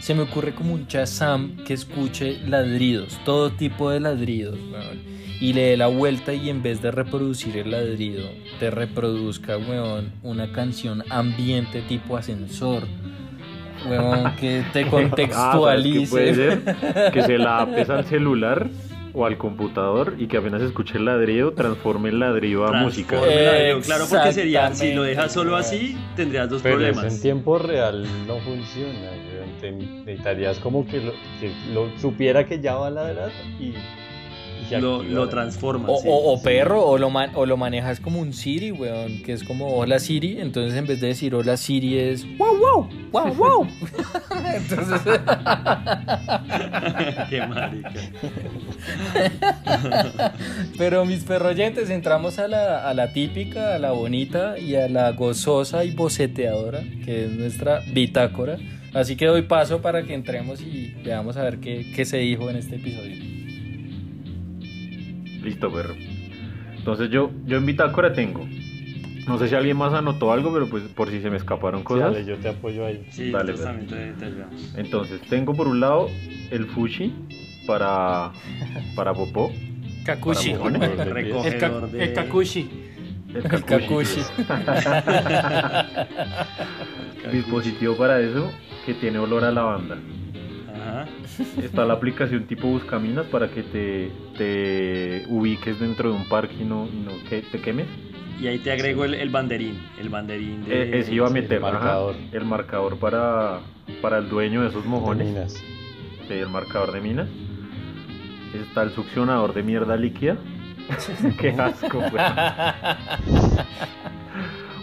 [0.00, 4.98] Se me ocurre como un Shazam que escuche ladridos, todo tipo de ladridos, weón.
[5.40, 10.12] Y le dé la vuelta y en vez de reproducir el ladrido, te reproduzca, weón,
[10.22, 12.82] una canción ambiente tipo ascensor.
[13.88, 16.10] Weón, que te Ah, ¿sabes qué contextualice.
[16.10, 16.62] puede ser?
[17.12, 18.68] Que se la apes al celular
[19.14, 23.20] o al computador y que apenas escuche el ladrido, transforme el ladrido a música.
[23.84, 27.14] Claro, porque sería, si lo dejas solo así, tendrías dos Pero eso problemas.
[27.14, 29.10] en tiempo real no funciona.
[29.62, 33.74] Necesitarías como que lo, que lo supiera que ya va a ladrar y,
[34.80, 35.90] Lo, lo transformas.
[35.90, 36.08] O, sí.
[36.10, 39.42] o- o perro, o lo, man- o lo manejas como un Siri, weón, que es
[39.44, 43.66] como hola Siri, entonces en vez de decir hola Siri es wow, wow, wow, wow.
[44.54, 45.00] entonces,
[47.30, 47.88] Qué marica.
[50.78, 55.12] pero mis perroyentes, entramos a la, a la típica, a la bonita y a la
[55.12, 58.58] gozosa y boceteadora, que es nuestra bitácora.
[58.94, 62.48] Así que doy paso para que entremos y veamos a ver qué, qué se dijo
[62.50, 63.16] en este episodio.
[65.48, 65.94] Listo, perro.
[66.76, 68.46] Entonces yo, yo en bitácora tengo.
[69.26, 71.84] No sé si alguien más anotó algo, pero pues por si se me escaparon Sí,
[71.86, 72.12] cosas.
[72.12, 73.06] dale, yo te apoyo ahí.
[73.10, 74.80] Sí, Dale, también te, te.
[74.80, 76.08] Entonces tengo por un lado
[76.50, 77.14] el fushi
[77.66, 78.32] para,
[78.94, 79.52] para popó.
[80.04, 80.50] Kakushi.
[80.54, 80.82] Para mojones.
[80.82, 80.96] El,
[81.92, 82.04] de...
[82.04, 82.70] el Kakushi.
[83.34, 84.22] El El kakushi.
[87.32, 88.50] Dispositivo para eso
[88.86, 89.98] que tiene olor a lavanda.
[91.62, 96.64] Está la aplicación tipo Buscaminas para que te, te ubiques dentro de un parque y
[96.64, 97.86] no, y no que te quemes.
[98.40, 99.78] Y ahí te agrego el, el banderín.
[99.98, 100.82] El banderín de...
[100.82, 102.16] Eh, ese iba a el meter ajá, marcador.
[102.32, 103.60] el marcador para,
[104.00, 105.26] para el dueño de esos mojones.
[105.28, 105.54] Minas.
[106.28, 107.28] Sí, el marcador de minas.
[108.54, 110.36] Está el succionador de mierda líquida.
[111.40, 112.24] Qué asco, güey.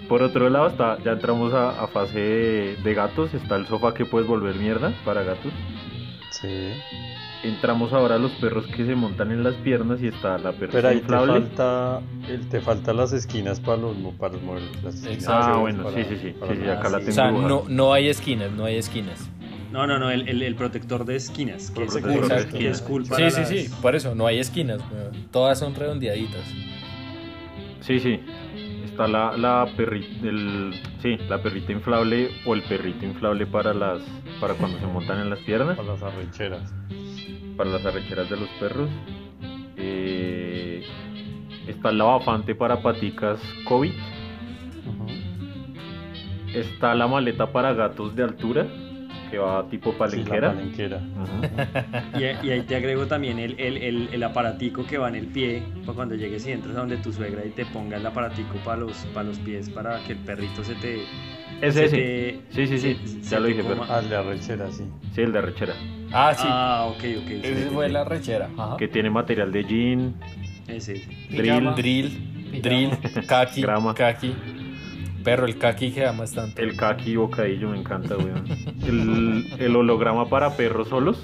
[0.08, 3.34] Por otro lado, está, ya entramos a, a fase de, de gatos.
[3.34, 5.52] Está el sofá que puedes volver mierda para gatos.
[6.42, 6.72] Sí.
[7.44, 10.72] Entramos ahora a los perros que se montan en las piernas y está la Pero
[10.72, 14.44] perra ahí te falta, el, te faltan las esquinas para los, mo- para los.
[15.28, 16.34] Ah, para- bueno, para- sí, sí, sí.
[16.34, 17.12] sí, sí, acá la tengo.
[17.12, 19.30] O sea, no, no hay esquinas, no hay esquinas.
[19.72, 22.76] No, no, no, el, el, el protector de esquinas, que es cool, de que esquinas.
[22.78, 24.82] es cool Sí, para sí, las- sí, por eso, no hay esquinas,
[25.32, 26.42] todas son redondeaditas.
[27.82, 28.20] Sí, sí.
[28.96, 34.02] Está la, la perrita, el, sí, la perrita inflable o el perrito inflable para las,
[34.40, 35.76] para cuando se montan en las piernas.
[35.76, 36.74] para las arrecheras.
[37.58, 38.90] para las arrecheras de los perros.
[39.76, 40.82] Eh,
[41.68, 43.92] está el lavafante para paticas COVID.
[46.54, 48.66] Está la maleta para gatos de altura,
[49.30, 50.54] que va tipo Sí, la palenquera.
[50.54, 50.98] palenquera.
[50.98, 52.18] Ujú.
[52.20, 55.28] Y, y ahí te agrego también el, el, el, el aparatico que va en el
[55.28, 58.56] pie, para cuando llegues y entres a donde tu suegra y te ponga el aparatico
[58.64, 61.00] para los, para los pies, para que el perrito se te...
[61.62, 61.96] Es se ese.
[61.96, 62.98] te- Sí, sí, sí.
[63.06, 63.76] se- Ya se lo dije, coma.
[63.82, 64.84] pero- Ah, el de arrechera, sí.
[65.14, 65.74] Sí, el de arrechera.
[66.12, 67.32] Ah, sí, Ah, ok, ok.
[67.44, 68.50] esa fue la rechera.
[68.58, 68.78] Ajá.
[68.78, 70.16] Que tiene material de jean,
[70.68, 71.02] Ese.
[71.30, 71.74] drill.
[71.76, 72.90] Drill, drill,
[73.28, 73.94] kaki, Grama.
[73.94, 74.34] kaki.
[75.26, 76.62] Perro, el kaki queda bastante.
[76.64, 78.46] el kaki bocadillo, me encanta, weón.
[78.88, 81.22] El, el holograma para perros solos,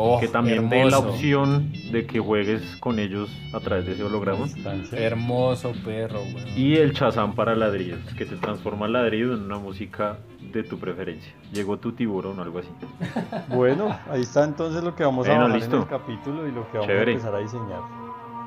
[0.00, 4.04] Oh, que también dé la opción de que juegues con ellos a través de ese
[4.04, 4.46] holograma.
[4.92, 6.46] Hermoso perro, weón.
[6.56, 10.18] Y el Shazam para ladrillos, que te transforma el ladrillo en una música
[10.52, 11.34] de tu preferencia.
[11.52, 12.68] Llegó tu tiburón o algo así.
[13.48, 15.74] Bueno, ahí está entonces lo que vamos Bueno, a listo.
[15.76, 17.10] en el capítulo y lo que vamos Chévere.
[17.10, 17.80] a empezar a diseñar.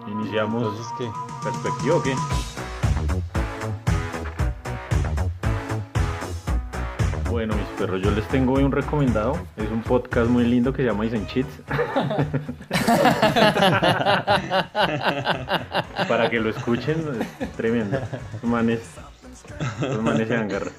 [0.10, 1.08] Iniciamos Entonces, ¿qué?
[1.44, 2.13] perspectiva o qué?
[7.32, 9.39] Bueno, mis perros, yo les tengo hoy un recomendado.
[9.56, 11.62] Es un podcast muy lindo que se llama Dicen Cheats.
[16.10, 16.98] Para que lo escuchen,
[17.39, 18.00] es tremendo.
[18.34, 18.82] Los manes,
[19.80, 20.74] los manes se agarran.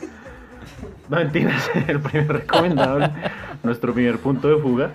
[1.09, 3.11] No mentiras, el primer recomendado,
[3.63, 4.91] nuestro primer punto de fuga.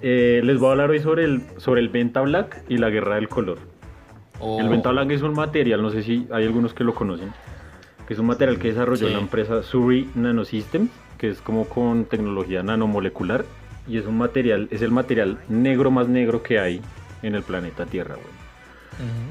[0.00, 3.16] Eh, les voy a hablar hoy sobre el, sobre el Venta Black y la guerra
[3.16, 3.58] del color.
[4.40, 7.30] Oh, El Venta Black es un material, no sé si hay algunos que lo conocen,
[8.06, 9.12] que es un material que desarrolló Sí.
[9.12, 13.44] la empresa Surrey Nanosystems, que es como con tecnología nanomolecular,
[13.88, 16.80] y es un material, es el material negro más negro que hay
[17.22, 18.42] en el planeta Tierra, güey.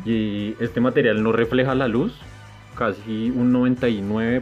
[0.06, 2.14] Y este material no refleja la luz,
[2.78, 4.42] casi un 99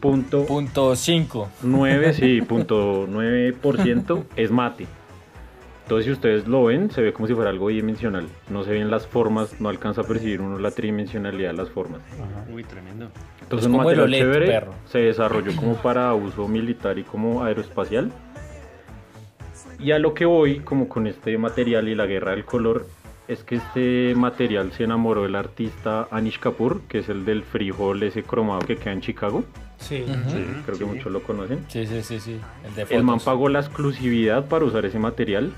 [0.00, 1.48] punto Punto 5.
[1.62, 4.86] 9, sí, punto 9% es mate.
[5.84, 8.26] Entonces, si ustedes lo ven, se ve como si fuera algo bidimensional.
[8.48, 12.00] No se ven las formas, no alcanza a percibir uno la tridimensionalidad de las formas.
[12.52, 13.10] Uy, tremendo.
[13.52, 14.74] Entonces, Es un como el material OLED, chévere perro.
[14.86, 18.10] se desarrolló como para uso militar y como aeroespacial.
[19.78, 22.86] Y a lo que voy, como con este material y la guerra del color,
[23.28, 28.02] es que este material se enamoró del artista Anish Kapoor, que es el del frijol
[28.02, 29.44] ese cromado que queda en Chicago.
[29.78, 30.04] Sí.
[30.28, 31.64] Sí, creo que muchos lo conocen.
[31.68, 32.40] Sí, sí, sí, sí.
[32.64, 35.52] El de El man pagó la exclusividad para usar ese material.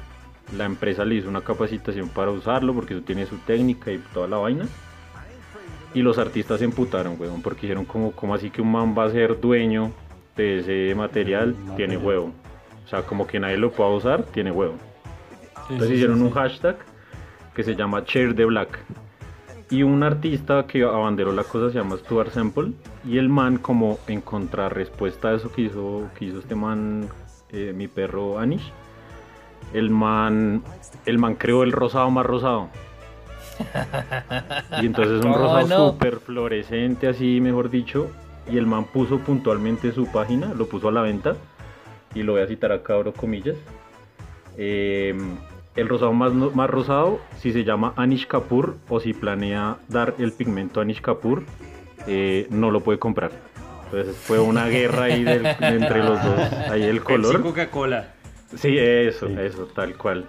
[0.57, 4.27] La empresa le hizo una capacitación para usarlo porque eso tiene su técnica y toda
[4.29, 4.67] la vaina.
[5.95, 9.05] Y los artistas se emputaron, weón, porque dijeron como, como así que un man va
[9.05, 9.93] a ser dueño
[10.37, 12.33] de ese material, tiene huevo.
[12.85, 14.75] O sea, como que nadie lo pueda usar, tiene huevo.
[15.63, 16.77] Entonces sí, hicieron sí, un hashtag
[17.55, 18.79] que se llama Share the Black.
[19.71, 22.73] Y un artista que abanderó la cosa se llama Stuart Semple.
[23.07, 27.09] Y el man, como en contrarrespuesta a eso que hizo, que hizo este man,
[27.51, 28.73] eh, mi perro Anish,
[29.73, 30.63] el man,
[31.07, 32.69] el man creó el rosado más rosado.
[34.83, 35.91] Y entonces un ¿Cómo rosado no?
[35.93, 38.11] súper fluorescente, así mejor dicho.
[38.51, 41.37] Y el man puso puntualmente su página, lo puso a la venta.
[42.15, 43.57] Y lo voy a citar acá, abro comillas.
[44.57, 45.15] Eh,
[45.77, 50.33] el rosado más, más rosado, si se llama Anish Kapoor o si planea dar el
[50.33, 51.43] pigmento Anish Kapoor,
[52.07, 53.33] eh, no lo puede comprar.
[53.87, 56.53] Entonces fue una guerra ahí del- entre los dos.
[56.71, 57.43] Ahí el color.
[57.43, 58.13] Coca-Cola.
[58.57, 59.35] Sí, eso, Sí.
[59.39, 60.27] eso, tal cual.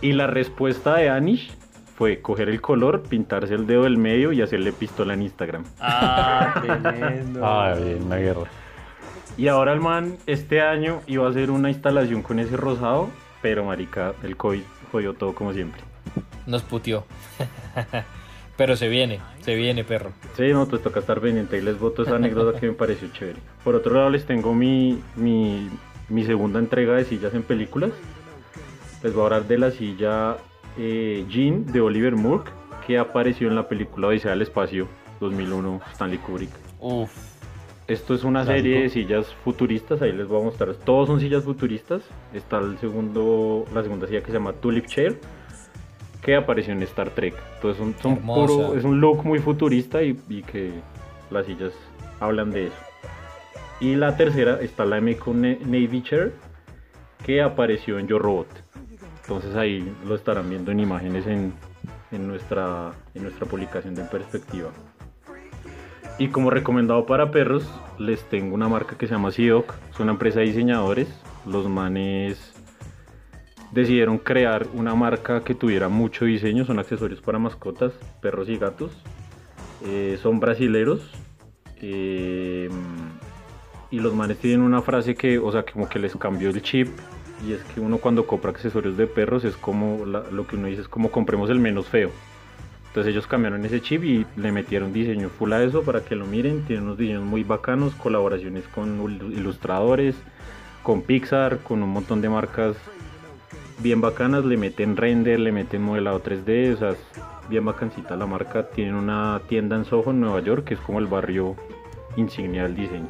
[0.00, 1.52] Y la respuesta de Anish
[1.96, 5.64] fue coger el color, pintarse el dedo del medio y hacerle pistola en Instagram.
[5.80, 7.40] Ah, tremendo.
[7.44, 8.44] Ah, bien, una guerra.
[9.36, 13.08] Y ahora el man este año iba a hacer una instalación con ese rosado,
[13.40, 15.82] pero marica, el COVID jodió todo como siempre.
[16.46, 17.04] Nos puteó.
[18.56, 20.12] Pero se viene, se viene, perro.
[20.36, 23.38] Sí, no, pues toca estar pendiente y les voto esa anécdota que me pareció chévere.
[23.64, 25.70] Por otro lado, les tengo mi, mi,
[26.08, 27.90] mi segunda entrega de sillas en películas.
[29.02, 30.36] Les voy a hablar de la silla
[30.78, 32.44] eh, Jean de Oliver Moore,
[32.86, 34.88] que apareció en la película Odisea del Espacio
[35.20, 36.50] 2001, Stanley Kubrick.
[36.80, 37.10] Uf.
[37.88, 40.74] Esto es una serie de sillas futuristas, ahí les voy a mostrar.
[40.74, 42.02] Todos son sillas futuristas.
[42.32, 45.18] Está el segundo, la segunda silla que se llama Tulip Chair,
[46.22, 47.34] que apareció en Star Trek.
[47.56, 48.52] Entonces son, son Hermosa.
[48.54, 50.70] puro- es un look muy futurista y, y que
[51.30, 51.72] las sillas
[52.20, 52.76] hablan de eso.
[53.80, 56.32] Y la tercera está la Ne- Navy Chair,
[57.26, 58.46] que apareció en Yo Robot.
[59.22, 61.52] Entonces ahí lo estarán viendo en imágenes en,
[62.10, 64.70] en nuestra, en nuestra publicación de Perspectiva.
[66.18, 67.68] Y como recomendado para perros,
[67.98, 69.74] les tengo una marca que se llama Sidoc.
[69.90, 71.08] Es una empresa de diseñadores.
[71.46, 72.52] Los manes
[73.72, 76.64] decidieron crear una marca que tuviera mucho diseño.
[76.64, 78.92] Son accesorios para mascotas, perros y gatos.
[79.84, 81.00] Eh, son brasileros.
[81.80, 82.68] Eh,
[83.90, 86.88] y los manes tienen una frase que, o sea, como que les cambió el chip.
[87.46, 90.82] Y es que uno cuando compra accesorios de perros es como, lo que uno dice
[90.82, 92.10] es como compremos el menos feo.
[92.88, 96.26] Entonces ellos cambiaron ese chip y le metieron diseño full a eso para que lo
[96.26, 96.62] miren.
[96.66, 100.14] Tienen unos diseños muy bacanos, colaboraciones con il- ilustradores,
[100.82, 102.76] con Pixar, con un montón de marcas
[103.78, 104.44] bien bacanas.
[104.44, 106.98] Le meten render, le meten modelado 3D, o sea, es
[107.48, 108.68] bien bacancita la marca.
[108.68, 111.56] Tienen una tienda en Soho, en Nueva York, que es como el barrio
[112.16, 113.08] insignia del diseño.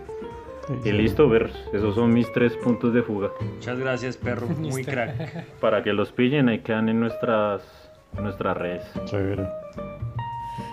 [0.84, 3.30] Y listo, ver, esos son mis tres puntos de fuga.
[3.40, 4.46] Muchas gracias, perro.
[4.58, 5.46] Muy crack.
[5.60, 7.62] Para que los pillen, ahí quedan en nuestras,
[8.16, 8.84] en nuestras redes.
[9.04, 9.48] Chévere.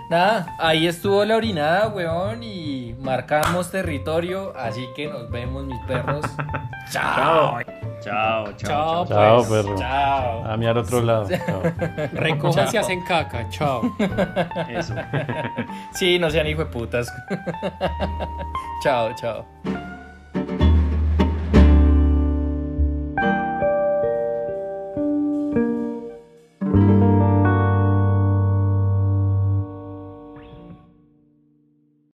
[0.10, 6.26] Nada, ahí estuvo la orinada, weón, y marcamos territorio, así que nos vemos, mis perros.
[6.92, 7.60] Chao.
[8.02, 9.08] Chao, chao, Chao, chao.
[9.08, 9.64] Chao, pues.
[9.64, 9.78] perro.
[9.78, 10.46] Chao.
[10.46, 11.28] A mí al otro lado.
[12.14, 13.48] Recojan si hacen caca.
[13.50, 13.84] Chao.
[14.70, 14.96] Eso.
[15.94, 17.14] Sí, no sean hijo de putas.
[18.84, 19.46] chao, chao.